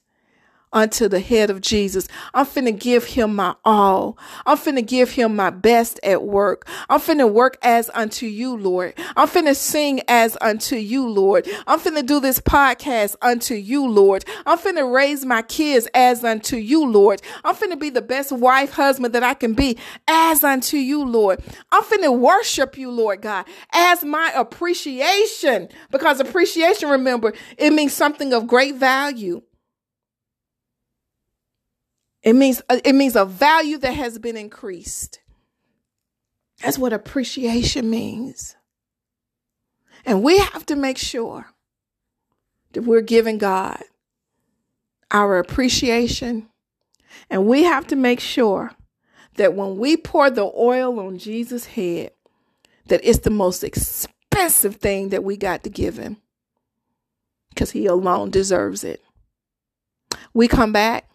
unto 0.73 1.07
the 1.07 1.19
head 1.19 1.49
of 1.49 1.61
Jesus. 1.61 2.07
I'm 2.33 2.45
finna 2.45 2.77
give 2.77 3.05
him 3.05 3.35
my 3.35 3.55
all. 3.63 4.17
I'm 4.45 4.57
finna 4.57 4.85
give 4.85 5.11
him 5.11 5.35
my 5.35 5.51
best 5.51 5.99
at 6.03 6.23
work. 6.23 6.67
I'm 6.89 6.99
finna 6.99 7.31
work 7.31 7.57
as 7.61 7.89
unto 7.93 8.25
you, 8.25 8.57
Lord. 8.57 8.93
I'm 9.15 9.27
finna 9.27 9.55
sing 9.55 10.01
as 10.07 10.37
unto 10.41 10.75
you, 10.75 11.07
Lord. 11.07 11.47
I'm 11.67 11.79
finna 11.79 12.05
do 12.05 12.19
this 12.19 12.39
podcast 12.39 13.15
unto 13.21 13.53
you, 13.53 13.87
Lord. 13.87 14.25
I'm 14.45 14.57
finna 14.57 14.91
raise 14.91 15.25
my 15.25 15.43
kids 15.43 15.87
as 15.93 16.23
unto 16.23 16.57
you, 16.57 16.85
Lord. 16.85 17.21
I'm 17.43 17.55
finna 17.55 17.79
be 17.79 17.89
the 17.89 18.01
best 18.01 18.31
wife, 18.31 18.73
husband 18.73 19.13
that 19.13 19.23
I 19.23 19.35
can 19.35 19.53
be 19.53 19.77
as 20.07 20.43
unto 20.43 20.77
you, 20.77 21.05
Lord. 21.05 21.41
I'm 21.71 21.83
finna 21.83 22.17
worship 22.17 22.77
you, 22.77 22.89
Lord 22.89 23.21
God, 23.21 23.45
as 23.71 24.03
my 24.03 24.31
appreciation 24.35 25.69
because 25.91 26.19
appreciation, 26.19 26.89
remember, 26.89 27.33
it 27.57 27.71
means 27.71 27.93
something 27.93 28.33
of 28.33 28.47
great 28.47 28.75
value. 28.75 29.41
It 32.23 32.33
means 32.33 32.61
uh, 32.69 32.79
it 32.83 32.93
means 32.93 33.15
a 33.15 33.25
value 33.25 33.77
that 33.79 33.93
has 33.93 34.17
been 34.17 34.37
increased. 34.37 35.19
That's 36.61 36.79
what 36.79 36.93
appreciation 36.93 37.89
means. 37.89 38.55
And 40.05 40.23
we 40.23 40.37
have 40.37 40.65
to 40.67 40.75
make 40.75 40.97
sure 40.97 41.47
that 42.71 42.83
we're 42.83 43.01
giving 43.01 43.37
God 43.37 43.83
our 45.11 45.37
appreciation. 45.37 46.49
And 47.29 47.45
we 47.45 47.63
have 47.63 47.87
to 47.87 47.95
make 47.95 48.19
sure 48.19 48.71
that 49.35 49.53
when 49.53 49.77
we 49.77 49.97
pour 49.97 50.29
the 50.29 50.51
oil 50.55 50.99
on 50.99 51.17
Jesus' 51.17 51.65
head, 51.65 52.11
that 52.87 53.01
it's 53.03 53.19
the 53.19 53.29
most 53.29 53.63
expensive 53.63 54.77
thing 54.77 55.09
that 55.09 55.23
we 55.23 55.37
got 55.37 55.63
to 55.63 55.69
give 55.69 55.97
him 55.97 56.17
because 57.49 57.71
he 57.71 57.85
alone 57.85 58.29
deserves 58.29 58.83
it. 58.83 59.01
We 60.33 60.47
come 60.47 60.71
back 60.71 61.09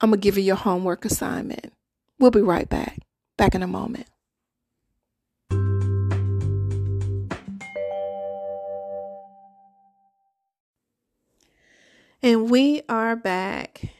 I'm 0.00 0.10
going 0.10 0.20
to 0.20 0.24
give 0.24 0.38
you 0.38 0.44
your 0.44 0.56
homework 0.56 1.04
assignment. 1.04 1.72
We'll 2.20 2.30
be 2.30 2.40
right 2.40 2.68
back. 2.68 3.00
Back 3.36 3.56
in 3.56 3.64
a 3.64 3.66
moment. 3.66 4.06
And 12.22 12.48
we 12.50 12.82
are 12.88 13.16
back. 13.16 13.92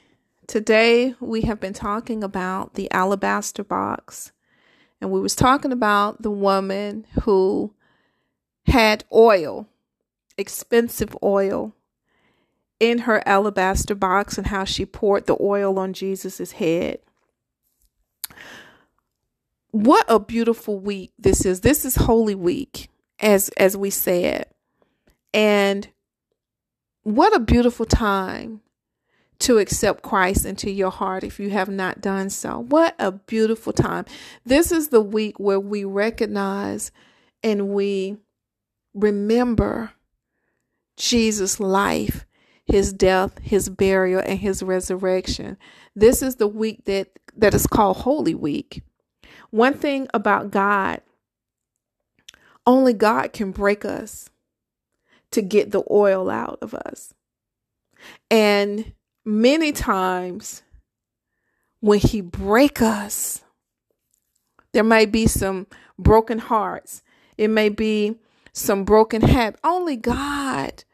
Today 0.46 1.16
we 1.18 1.42
have 1.42 1.58
been 1.58 1.72
talking 1.72 2.22
about 2.22 2.74
the 2.74 2.88
alabaster 2.92 3.64
box. 3.64 4.30
And 5.00 5.10
we 5.10 5.20
was 5.20 5.34
talking 5.34 5.72
about 5.72 6.22
the 6.22 6.30
woman 6.30 7.06
who 7.22 7.74
had 8.66 9.04
oil, 9.12 9.66
expensive 10.36 11.16
oil 11.24 11.74
in 12.80 13.00
her 13.00 13.26
alabaster 13.26 13.94
box 13.94 14.38
and 14.38 14.46
how 14.48 14.64
she 14.64 14.86
poured 14.86 15.26
the 15.26 15.36
oil 15.40 15.78
on 15.78 15.92
Jesus's 15.92 16.52
head. 16.52 17.00
What 19.70 20.06
a 20.08 20.18
beautiful 20.18 20.78
week 20.78 21.12
this 21.18 21.44
is. 21.44 21.60
This 21.60 21.84
is 21.84 21.96
Holy 21.96 22.34
Week, 22.34 22.88
as 23.20 23.48
as 23.50 23.76
we 23.76 23.90
said. 23.90 24.46
And 25.34 25.88
what 27.02 27.34
a 27.34 27.40
beautiful 27.40 27.84
time 27.84 28.60
to 29.40 29.58
accept 29.58 30.02
Christ 30.02 30.44
into 30.44 30.70
your 30.70 30.90
heart 30.90 31.22
if 31.22 31.38
you 31.38 31.50
have 31.50 31.68
not 31.68 32.00
done 32.00 32.30
so. 32.30 32.60
What 32.68 32.94
a 32.98 33.12
beautiful 33.12 33.72
time. 33.72 34.04
This 34.44 34.72
is 34.72 34.88
the 34.88 35.00
week 35.00 35.38
where 35.38 35.60
we 35.60 35.84
recognize 35.84 36.90
and 37.42 37.68
we 37.68 38.16
remember 38.94 39.92
Jesus' 40.96 41.60
life 41.60 42.26
his 42.68 42.92
death, 42.92 43.38
his 43.38 43.68
burial, 43.70 44.22
and 44.24 44.38
his 44.38 44.62
resurrection. 44.62 45.56
This 45.96 46.22
is 46.22 46.36
the 46.36 46.46
week 46.46 46.84
that, 46.84 47.08
that 47.36 47.54
is 47.54 47.66
called 47.66 47.98
Holy 47.98 48.34
Week. 48.34 48.82
One 49.50 49.74
thing 49.74 50.06
about 50.12 50.50
God, 50.50 51.00
only 52.66 52.92
God 52.92 53.32
can 53.32 53.50
break 53.50 53.84
us 53.84 54.28
to 55.30 55.40
get 55.40 55.70
the 55.70 55.82
oil 55.90 56.28
out 56.28 56.58
of 56.60 56.74
us. 56.74 57.14
And 58.30 58.92
many 59.24 59.72
times 59.72 60.62
when 61.80 62.00
he 62.00 62.20
break 62.20 62.82
us, 62.82 63.42
there 64.72 64.84
may 64.84 65.06
be 65.06 65.26
some 65.26 65.66
broken 65.98 66.38
hearts. 66.38 67.02
It 67.38 67.48
may 67.48 67.70
be 67.70 68.18
some 68.52 68.84
broken 68.84 69.22
habits. 69.22 69.60
Only 69.64 69.96
God 69.96 70.84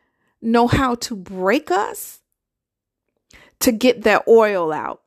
know 0.44 0.66
how 0.66 0.94
to 0.96 1.16
break 1.16 1.70
us 1.70 2.20
to 3.60 3.72
get 3.72 4.02
that 4.02 4.24
oil 4.28 4.72
out. 4.72 5.00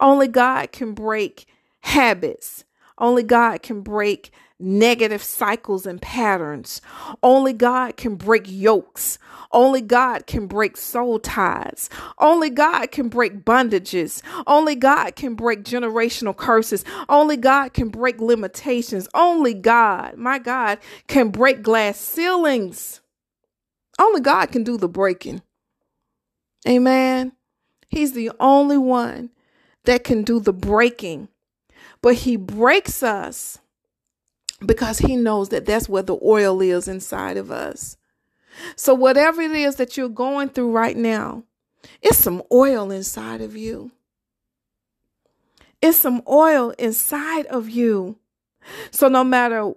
Only 0.00 0.28
God 0.28 0.72
can 0.72 0.92
break 0.92 1.46
habits. 1.80 2.64
Only 2.98 3.22
God 3.22 3.62
can 3.62 3.80
break 3.80 4.30
negative 4.58 5.22
cycles 5.22 5.86
and 5.86 6.02
patterns. 6.02 6.82
Only 7.22 7.52
God 7.52 7.96
can 7.96 8.16
break 8.16 8.42
yokes. 8.46 9.18
Only 9.52 9.80
God 9.80 10.26
can 10.26 10.46
break 10.46 10.76
soul 10.76 11.18
ties. 11.18 11.88
Only 12.18 12.50
God 12.50 12.90
can 12.90 13.08
break 13.08 13.44
bondages. 13.44 14.22
Only 14.46 14.74
God 14.74 15.16
can 15.16 15.34
break 15.34 15.64
generational 15.64 16.36
curses. 16.36 16.84
Only 17.08 17.36
God 17.36 17.72
can 17.72 17.88
break 17.88 18.20
limitations. 18.20 19.08
Only 19.14 19.54
God, 19.54 20.16
my 20.16 20.38
God, 20.38 20.78
can 21.08 21.30
break 21.30 21.62
glass 21.62 21.98
ceilings. 21.98 23.00
Only 24.00 24.22
God 24.22 24.50
can 24.50 24.64
do 24.64 24.78
the 24.78 24.88
breaking. 24.88 25.42
Amen. 26.66 27.32
He's 27.88 28.14
the 28.14 28.30
only 28.40 28.78
one 28.78 29.28
that 29.84 30.04
can 30.04 30.22
do 30.22 30.40
the 30.40 30.54
breaking. 30.54 31.28
But 32.00 32.14
he 32.14 32.36
breaks 32.36 33.02
us 33.02 33.58
because 34.64 35.00
he 35.00 35.16
knows 35.16 35.50
that 35.50 35.66
that's 35.66 35.88
where 35.88 36.02
the 36.02 36.18
oil 36.22 36.62
is 36.62 36.88
inside 36.88 37.36
of 37.36 37.50
us. 37.50 37.98
So, 38.74 38.94
whatever 38.94 39.42
it 39.42 39.52
is 39.52 39.76
that 39.76 39.96
you're 39.96 40.08
going 40.08 40.48
through 40.48 40.72
right 40.72 40.96
now, 40.96 41.44
it's 42.00 42.18
some 42.18 42.42
oil 42.50 42.90
inside 42.90 43.42
of 43.42 43.54
you. 43.54 43.90
It's 45.82 45.98
some 45.98 46.22
oil 46.26 46.70
inside 46.78 47.46
of 47.46 47.68
you. 47.68 48.18
So, 48.90 49.08
no 49.08 49.24
matter 49.24 49.72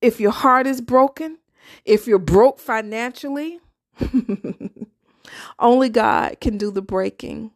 if 0.00 0.20
your 0.20 0.30
heart 0.30 0.66
is 0.66 0.80
broken, 0.80 1.38
if 1.84 2.06
you're 2.06 2.18
broke 2.18 2.58
financially, 2.58 3.60
only 5.58 5.88
God 5.88 6.40
can 6.40 6.58
do 6.58 6.70
the 6.70 6.82
breaking 6.82 7.50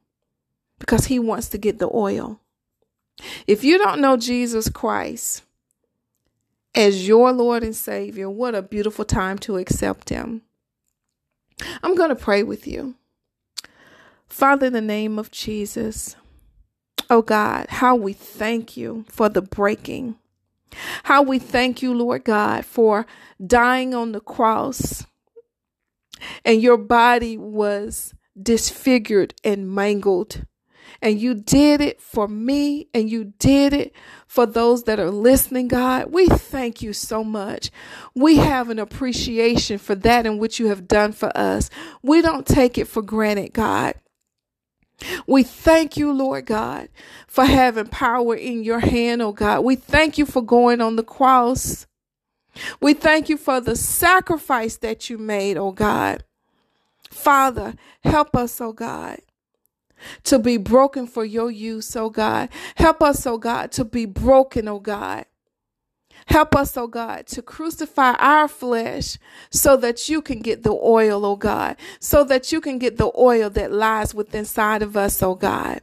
because 0.79 1.07
He 1.07 1.19
wants 1.19 1.49
to 1.51 1.59
get 1.59 1.79
the 1.79 1.91
oil. 1.93 2.41
If 3.47 3.65
you 3.65 3.79
don't 3.79 4.01
know 4.01 4.17
Jesus 4.17 4.69
Christ 4.69 5.43
as 6.75 7.07
your 7.07 7.33
Lord 7.33 7.63
and 7.63 7.77
Savior, 7.77 8.29
what 8.29 8.55
a 8.55 8.63
beautiful 8.63 9.05
time 9.05 9.39
to 9.41 9.57
accept 9.57 10.09
Him. 10.09 10.43
I'm 11.83 11.95
going 11.95 12.11
to 12.11 12.17
pray 12.17 12.43
with 12.43 12.67
you. 12.67 12.95
Father, 14.29 14.67
in 14.67 14.73
the 14.73 14.81
name 14.81 15.19
of 15.19 15.31
Jesus, 15.31 16.17
oh 17.09 17.23
God, 17.23 17.67
how 17.69 17.95
we 17.95 18.13
thank 18.13 18.77
you 18.77 19.05
for 19.09 19.29
the 19.29 19.43
breaking. 19.43 20.17
How 21.05 21.23
we 21.23 21.39
thank 21.39 21.83
you, 21.83 21.95
Lord 21.95 22.25
God, 22.25 22.65
for 22.65 23.07
dying 23.45 23.95
on 23.95 24.13
the 24.13 24.21
cross 24.21 25.05
and 26.45 26.63
your 26.63 26.77
body 26.77 27.37
was 27.37 28.15
disfigured 28.41 29.35
and 29.45 29.71
mangled. 29.71 30.47
And 31.03 31.21
you 31.21 31.35
did 31.35 31.81
it 31.81 32.01
for 32.01 32.29
me 32.29 32.89
and 32.95 33.11
you 33.11 33.35
did 33.39 33.73
it 33.73 33.95
for 34.27 34.47
those 34.47 34.85
that 34.85 34.99
are 34.99 35.11
listening, 35.11 35.69
God. 35.69 36.13
We 36.13 36.29
thank 36.29 36.81
you 36.83 36.93
so 36.93 37.23
much. 37.23 37.71
We 38.15 38.37
have 38.37 38.71
an 38.71 38.79
appreciation 38.79 39.79
for 39.79 39.95
that 39.97 40.25
and 40.25 40.41
what 40.41 40.59
you 40.59 40.69
have 40.69 40.89
done 40.89 41.13
for 41.13 41.37
us. 41.37 41.69
We 42.03 42.23
don't 42.23 42.47
take 42.47 42.79
it 42.79 42.89
for 42.89 43.03
granted, 43.03 43.53
God. 43.53 43.95
We 45.27 45.43
thank 45.43 45.97
you, 45.97 46.13
Lord 46.13 46.47
God, 46.47 46.89
for 47.27 47.45
having 47.45 47.87
power 47.87 48.35
in 48.35 48.65
your 48.65 48.81
hand, 48.81 49.23
oh 49.23 49.33
God. 49.33 49.61
We 49.61 49.77
thank 49.77 50.19
you 50.19 50.27
for 50.27 50.43
going 50.43 50.81
on 50.81 50.97
the 50.97 51.03
cross. 51.03 51.87
We 52.81 52.95
thank 52.95 53.29
you 53.29 53.37
for 53.37 53.61
the 53.61 53.77
sacrifice 53.77 54.77
that 54.79 55.11
you 55.11 55.19
made, 55.19 55.57
oh 55.57 55.73
God. 55.73 56.25
Father, 57.11 57.75
help 58.03 58.37
us, 58.37 58.61
oh 58.61 58.73
God, 58.73 59.19
to 60.25 60.39
be 60.39 60.57
broken 60.57 61.07
for 61.07 61.25
your 61.25 61.51
use, 61.51 61.95
oh 61.97 62.11
God. 62.11 62.49
Help 62.77 63.03
us, 63.03 63.27
oh 63.27 63.39
God, 63.39 63.73
to 63.73 63.85
be 63.85 64.07
broken, 64.07 64.69
oh 64.69 64.81
God. 64.81 65.27
Help 66.27 66.57
us, 66.57 66.77
oh 66.77 66.87
God, 66.87 67.27
to 67.29 67.43
crucify 67.43 68.13
our 68.19 68.49
flesh 68.49 69.19
so 69.51 69.77
that 69.77 70.09
you 70.09 70.23
can 70.23 70.41
get 70.41 70.63
the 70.63 70.73
oil, 70.73 71.25
oh 71.25 71.37
God, 71.37 71.77
so 72.01 72.25
that 72.25 72.51
you 72.51 72.61
can 72.61 72.79
get 72.79 72.97
the 72.97 73.11
oil 73.17 73.51
that 73.51 73.73
lies 73.73 74.15
within 74.15 74.41
inside 74.41 74.83
of 74.83 74.97
us, 74.97 75.23
oh 75.23 75.35
God. 75.35 75.81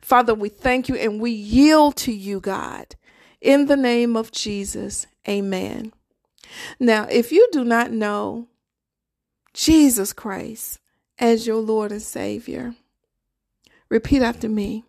Father, 0.00 0.34
we 0.34 0.48
thank 0.48 0.88
you 0.88 0.94
and 0.96 1.20
we 1.20 1.30
yield 1.30 1.96
to 1.96 2.12
you, 2.12 2.40
God. 2.40 2.94
In 3.40 3.66
the 3.66 3.76
name 3.76 4.16
of 4.16 4.30
Jesus, 4.30 5.06
amen. 5.28 5.92
Now, 6.78 7.06
if 7.10 7.32
you 7.32 7.48
do 7.50 7.64
not 7.64 7.90
know 7.90 8.48
Jesus 9.52 10.12
Christ 10.12 10.78
as 11.18 11.46
your 11.46 11.58
Lord 11.60 11.90
and 11.90 12.02
Savior, 12.02 12.74
repeat 13.88 14.22
after 14.22 14.48
me 14.48 14.84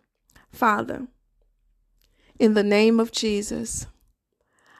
Father, 0.54 1.08
in 2.38 2.54
the 2.54 2.62
name 2.62 3.00
of 3.00 3.10
Jesus, 3.10 3.86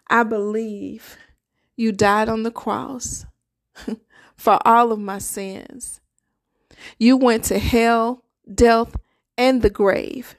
I 0.08 0.22
believe 0.22 1.16
you 1.76 1.92
died 1.92 2.28
on 2.28 2.42
the 2.42 2.50
cross 2.50 3.26
for 4.36 4.58
all 4.66 4.92
of 4.92 4.98
my 4.98 5.18
sins. 5.18 6.00
You 6.98 7.16
went 7.16 7.44
to 7.44 7.58
hell, 7.58 8.24
death, 8.52 8.96
and 9.36 9.62
the 9.62 9.70
grave, 9.70 10.36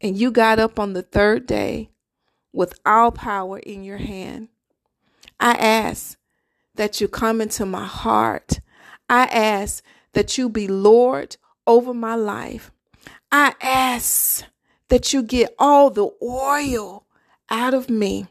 and 0.00 0.16
you 0.16 0.30
got 0.30 0.58
up 0.58 0.78
on 0.78 0.92
the 0.92 1.02
third 1.02 1.46
day 1.46 1.90
with 2.52 2.78
all 2.84 3.12
power 3.12 3.58
in 3.58 3.84
your 3.84 3.98
hand. 3.98 4.48
I 5.40 5.52
ask 5.52 6.18
that 6.74 7.00
you 7.00 7.08
come 7.08 7.40
into 7.40 7.66
my 7.66 7.86
heart. 7.86 8.60
I 9.08 9.24
ask 9.24 9.82
that 10.12 10.38
you 10.38 10.48
be 10.48 10.68
Lord 10.68 11.36
over 11.66 11.94
my 11.94 12.14
life. 12.14 12.70
I 13.30 13.54
ask 13.60 14.44
that 14.88 15.12
you 15.12 15.22
get 15.22 15.54
all 15.58 15.90
the 15.90 16.10
oil 16.22 17.06
out 17.50 17.74
of 17.74 17.90
me 17.90 18.26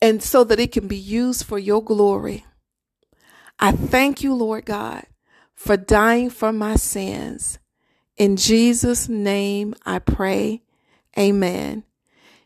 and 0.00 0.22
so 0.22 0.44
that 0.44 0.60
it 0.60 0.72
can 0.72 0.88
be 0.88 0.96
used 0.96 1.44
for 1.44 1.58
your 1.58 1.82
glory. 1.82 2.44
I 3.58 3.72
thank 3.72 4.22
you, 4.22 4.34
Lord 4.34 4.66
God, 4.66 5.04
for 5.54 5.76
dying 5.76 6.30
for 6.30 6.52
my 6.52 6.76
sins. 6.76 7.58
In 8.16 8.36
Jesus' 8.36 9.08
name 9.08 9.74
I 9.84 9.98
pray. 9.98 10.62
Amen. 11.18 11.84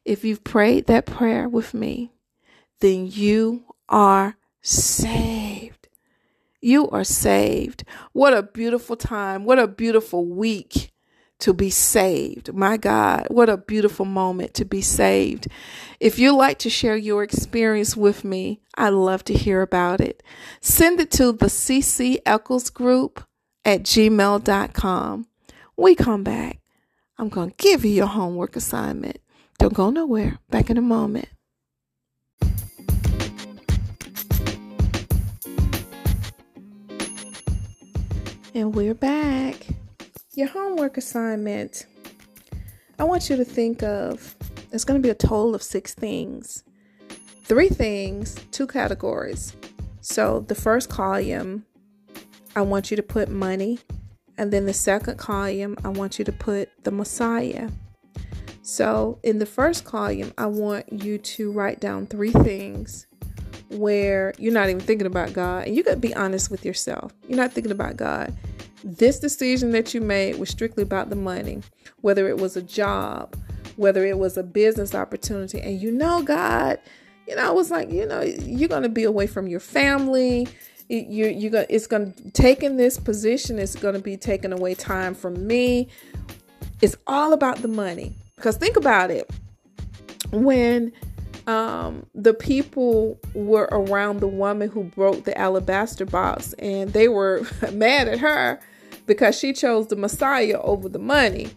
If 0.04 0.24
you've 0.24 0.44
prayed 0.44 0.86
that 0.86 1.06
prayer 1.06 1.48
with 1.48 1.74
me, 1.74 2.12
then 2.80 3.06
you 3.06 3.64
are 3.88 4.36
saved. 4.62 5.88
You 6.60 6.88
are 6.90 7.04
saved. 7.04 7.84
What 8.12 8.34
a 8.34 8.42
beautiful 8.42 8.96
time. 8.96 9.44
What 9.44 9.58
a 9.58 9.66
beautiful 9.66 10.24
week 10.24 10.91
to 11.42 11.52
be 11.52 11.70
saved. 11.70 12.54
My 12.54 12.76
God, 12.76 13.26
what 13.28 13.48
a 13.48 13.56
beautiful 13.56 14.06
moment 14.06 14.54
to 14.54 14.64
be 14.64 14.80
saved. 14.80 15.48
If 15.98 16.16
you'd 16.18 16.36
like 16.36 16.60
to 16.60 16.70
share 16.70 16.96
your 16.96 17.24
experience 17.24 17.96
with 17.96 18.24
me, 18.24 18.60
I'd 18.76 18.90
love 18.90 19.24
to 19.24 19.34
hear 19.34 19.60
about 19.60 20.00
it. 20.00 20.22
Send 20.60 21.00
it 21.00 21.10
to 21.12 21.32
the 21.32 21.46
CC 21.46 22.18
Eccles 22.24 22.70
group 22.70 23.24
at 23.64 23.82
gmail.com. 23.82 25.26
We 25.76 25.94
come 25.96 26.22
back. 26.22 26.60
I'm 27.18 27.28
going 27.28 27.50
to 27.50 27.56
give 27.56 27.84
you 27.84 27.90
your 27.90 28.06
homework 28.06 28.54
assignment. 28.54 29.18
Don't 29.58 29.74
go 29.74 29.90
nowhere. 29.90 30.38
Back 30.48 30.70
in 30.70 30.76
a 30.76 30.80
moment. 30.80 31.28
And 38.54 38.74
we're 38.74 38.94
back 38.94 39.66
your 40.34 40.48
homework 40.48 40.96
assignment, 40.96 41.84
I 42.98 43.04
want 43.04 43.28
you 43.28 43.36
to 43.36 43.44
think 43.44 43.82
of 43.82 44.34
it's 44.72 44.84
going 44.84 45.00
to 45.00 45.06
be 45.06 45.10
a 45.10 45.14
total 45.14 45.54
of 45.54 45.62
six 45.62 45.92
things. 45.92 46.64
Three 47.44 47.68
things, 47.68 48.36
two 48.50 48.66
categories. 48.66 49.54
So 50.00 50.40
the 50.48 50.54
first 50.54 50.88
column, 50.88 51.66
I 52.56 52.62
want 52.62 52.90
you 52.90 52.96
to 52.96 53.02
put 53.02 53.28
money. 53.28 53.78
And 54.38 54.50
then 54.50 54.64
the 54.64 54.72
second 54.72 55.18
column, 55.18 55.76
I 55.84 55.88
want 55.88 56.18
you 56.18 56.24
to 56.24 56.32
put 56.32 56.70
the 56.84 56.90
Messiah. 56.90 57.68
So 58.62 59.18
in 59.22 59.38
the 59.38 59.46
first 59.46 59.84
column, 59.84 60.32
I 60.38 60.46
want 60.46 60.90
you 60.90 61.18
to 61.18 61.52
write 61.52 61.80
down 61.80 62.06
three 62.06 62.32
things 62.32 63.06
where 63.68 64.32
you're 64.38 64.52
not 64.52 64.70
even 64.70 64.80
thinking 64.80 65.06
about 65.06 65.34
God. 65.34 65.66
And 65.66 65.76
you 65.76 65.82
got 65.82 65.92
to 65.92 65.96
be 65.98 66.14
honest 66.14 66.50
with 66.50 66.64
yourself. 66.64 67.12
You're 67.28 67.36
not 67.36 67.52
thinking 67.52 67.72
about 67.72 67.96
God 67.96 68.34
this 68.84 69.18
decision 69.18 69.70
that 69.70 69.94
you 69.94 70.00
made 70.00 70.38
was 70.38 70.48
strictly 70.50 70.82
about 70.82 71.10
the 71.10 71.16
money, 71.16 71.60
whether 72.00 72.28
it 72.28 72.38
was 72.38 72.56
a 72.56 72.62
job, 72.62 73.36
whether 73.76 74.04
it 74.04 74.18
was 74.18 74.36
a 74.36 74.42
business 74.42 74.94
opportunity, 74.94 75.60
and 75.60 75.80
you 75.80 75.90
know, 75.90 76.22
God, 76.22 76.78
you 77.28 77.36
know, 77.36 77.48
I 77.48 77.50
was 77.50 77.70
like, 77.70 77.90
you 77.90 78.06
know, 78.06 78.20
you're 78.22 78.68
gonna 78.68 78.88
be 78.88 79.04
away 79.04 79.26
from 79.26 79.46
your 79.46 79.60
family. 79.60 80.48
You 80.88 81.28
you're 81.28 81.50
going 81.50 81.66
it's 81.70 81.86
gonna 81.86 82.12
taking 82.32 82.76
this 82.76 82.98
position 82.98 83.58
is 83.58 83.76
gonna 83.76 84.00
be 84.00 84.16
taking 84.16 84.52
away 84.52 84.74
time 84.74 85.14
from 85.14 85.46
me. 85.46 85.88
It's 86.80 86.96
all 87.06 87.32
about 87.32 87.58
the 87.58 87.68
money 87.68 88.14
because 88.36 88.56
think 88.56 88.76
about 88.76 89.10
it. 89.10 89.30
When 90.32 90.92
um, 91.46 92.06
the 92.14 92.34
people 92.34 93.18
were 93.34 93.68
around 93.72 94.20
the 94.20 94.28
woman 94.28 94.68
who 94.68 94.84
broke 94.84 95.24
the 95.24 95.36
alabaster 95.36 96.04
box 96.04 96.52
and 96.54 96.92
they 96.92 97.08
were 97.08 97.46
mad 97.72 98.08
at 98.08 98.18
her 98.18 98.60
because 99.06 99.38
she 99.38 99.52
chose 99.52 99.88
the 99.88 99.96
Messiah 99.96 100.60
over 100.60 100.88
the 100.88 100.98
money. 100.98 101.50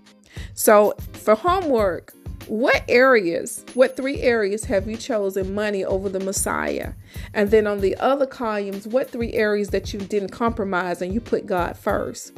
So, 0.54 0.94
for 1.14 1.36
homework, 1.36 2.14
what 2.48 2.84
areas, 2.88 3.66
what 3.74 3.96
three 3.98 4.22
areas 4.22 4.66
have 4.66 4.88
you 4.88 4.98
chosen 4.98 5.56
money 5.56 5.84
over 5.84 6.10
the 6.10 6.20
Messiah? 6.20 6.94
And 7.34 7.50
then 7.50 7.66
on 7.66 7.82
the 7.82 7.96
other 7.98 8.28
columns, 8.28 8.88
what 8.88 9.10
three 9.10 9.34
areas 9.34 9.70
that 9.70 9.94
you 9.94 10.00
didn't 10.00 10.30
compromise 10.30 11.02
and 11.02 11.14
you 11.14 11.22
put 11.22 11.46
God 11.46 11.78
first? 11.78 12.34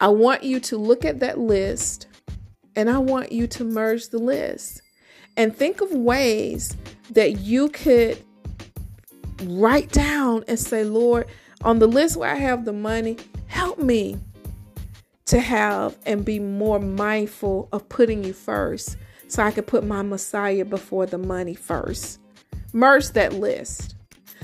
I 0.00 0.08
want 0.08 0.42
you 0.42 0.60
to 0.60 0.78
look 0.78 1.04
at 1.04 1.20
that 1.20 1.38
list 1.38 2.06
and 2.74 2.88
I 2.88 2.98
want 2.98 3.32
you 3.32 3.46
to 3.48 3.64
merge 3.64 4.08
the 4.08 4.18
list 4.18 4.80
and 5.36 5.54
think 5.54 5.80
of 5.80 5.90
ways 5.92 6.76
that 7.10 7.40
you 7.40 7.68
could 7.68 8.22
write 9.44 9.92
down 9.92 10.44
and 10.48 10.58
say, 10.58 10.84
Lord, 10.84 11.26
on 11.62 11.78
the 11.78 11.86
list 11.86 12.16
where 12.16 12.30
I 12.30 12.36
have 12.36 12.64
the 12.64 12.72
money, 12.72 13.18
help 13.50 13.78
me 13.80 14.16
to 15.26 15.40
have 15.40 15.96
and 16.06 16.24
be 16.24 16.38
more 16.38 16.78
mindful 16.78 17.68
of 17.72 17.88
putting 17.88 18.24
you 18.24 18.32
first 18.32 18.96
so 19.28 19.42
I 19.42 19.50
can 19.50 19.64
put 19.64 19.84
my 19.84 20.02
Messiah 20.02 20.64
before 20.64 21.04
the 21.06 21.18
money 21.18 21.54
first. 21.54 22.20
Merge 22.72 23.10
that 23.10 23.32
list. 23.32 23.96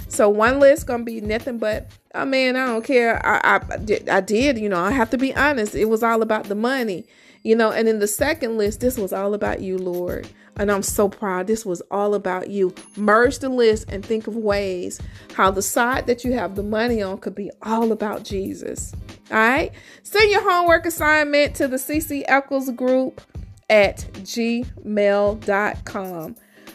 So 0.08 0.28
one 0.28 0.58
list 0.58 0.86
gonna 0.86 1.04
be 1.04 1.20
nothing 1.20 1.58
but, 1.58 1.90
oh 2.14 2.24
man, 2.24 2.56
I 2.56 2.66
don't 2.66 2.84
care. 2.84 3.24
I, 3.24 3.60
I 3.70 3.76
did, 3.78 4.08
I 4.08 4.20
did, 4.20 4.58
you 4.58 4.68
know. 4.68 4.80
I 4.80 4.90
have 4.90 5.10
to 5.10 5.18
be 5.18 5.34
honest. 5.34 5.74
It 5.74 5.86
was 5.86 6.02
all 6.02 6.22
about 6.22 6.44
the 6.44 6.54
money, 6.54 7.06
you 7.42 7.56
know. 7.56 7.70
And 7.70 7.88
in 7.88 8.00
the 8.00 8.06
second 8.08 8.58
list, 8.58 8.80
this 8.80 8.98
was 8.98 9.12
all 9.12 9.34
about 9.34 9.60
you, 9.60 9.78
Lord. 9.78 10.28
And 10.58 10.72
I'm 10.72 10.82
so 10.82 11.08
proud. 11.08 11.46
This 11.46 11.66
was 11.66 11.82
all 11.90 12.14
about 12.14 12.48
you. 12.50 12.74
Merge 12.96 13.38
the 13.40 13.48
list 13.48 13.86
and 13.88 14.04
think 14.04 14.26
of 14.26 14.36
ways 14.36 15.00
how 15.34 15.50
the 15.50 15.62
side 15.62 16.06
that 16.06 16.24
you 16.24 16.32
have 16.32 16.54
the 16.54 16.62
money 16.62 17.02
on 17.02 17.18
could 17.18 17.34
be 17.34 17.50
all 17.62 17.92
about 17.92 18.24
Jesus. 18.24 18.94
All 19.30 19.36
right. 19.36 19.72
Send 20.02 20.30
your 20.30 20.48
homework 20.50 20.86
assignment 20.86 21.54
to 21.56 21.68
the 21.68 21.76
CC 21.76 22.24
Eccles 22.26 22.70
group 22.70 23.20
at 23.68 23.98
gmail.com. 24.22 24.66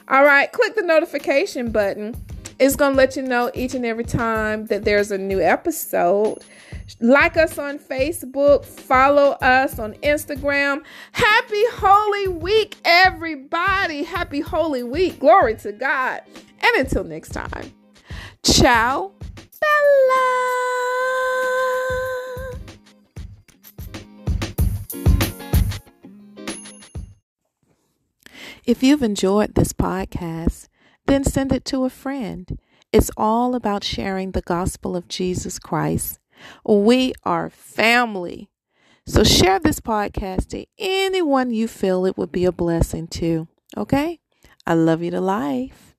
All 0.08 0.26
right, 0.26 0.52
click 0.52 0.76
the 0.76 0.82
notification 0.82 1.72
button. 1.72 2.16
It's 2.60 2.76
going 2.76 2.92
to 2.92 2.98
let 2.98 3.16
you 3.16 3.24
know 3.24 3.50
each 3.54 3.74
and 3.74 3.86
every 3.86 4.04
time 4.04 4.66
that 4.66 4.84
there's 4.84 5.10
a 5.10 5.18
new 5.18 5.42
episode. 5.42 6.44
Like 7.00 7.38
us 7.38 7.58
on 7.58 7.80
Facebook, 7.80 8.66
follow 8.66 9.32
us 9.42 9.80
on 9.80 9.94
Instagram. 9.96 10.84
Happy 11.12 11.64
Holy 11.74 12.28
Week, 12.28 12.78
everybody. 12.86 14.04
Happy 14.04 14.42
Holy 14.42 14.84
Week. 14.84 15.20
Glory 15.20 15.56
to 15.56 15.72
God. 15.72 16.22
And 16.60 16.76
until 16.78 17.04
next 17.04 17.30
time, 17.30 17.74
ciao, 18.44 19.14
Bella. 19.60 20.52
If 28.64 28.84
you've 28.84 29.02
enjoyed 29.02 29.56
this 29.56 29.74
podcast, 29.74 30.68
then 31.08 31.24
send 31.24 31.52
it 31.52 31.66
to 31.66 31.84
a 31.84 31.90
friend. 31.90 32.60
It's 32.94 33.10
all 33.18 33.56
about 33.56 33.84
sharing 33.84 34.32
the 34.32 34.42
gospel 34.42 34.96
of 34.96 35.08
Jesus 35.08 35.58
Christ. 35.58 36.21
We 36.66 37.14
are 37.24 37.50
family. 37.50 38.50
So 39.06 39.24
share 39.24 39.60
this 39.60 39.80
podcast 39.80 40.50
to 40.50 40.66
anyone 40.78 41.52
you 41.52 41.68
feel 41.68 42.06
it 42.06 42.18
would 42.18 42.32
be 42.32 42.46
a 42.46 42.52
blessing 42.52 43.08
to. 43.08 43.48
Okay? 43.76 44.20
I 44.66 44.74
love 44.76 45.02
you 45.02 45.12
to 45.12 45.22
life. 45.22 45.91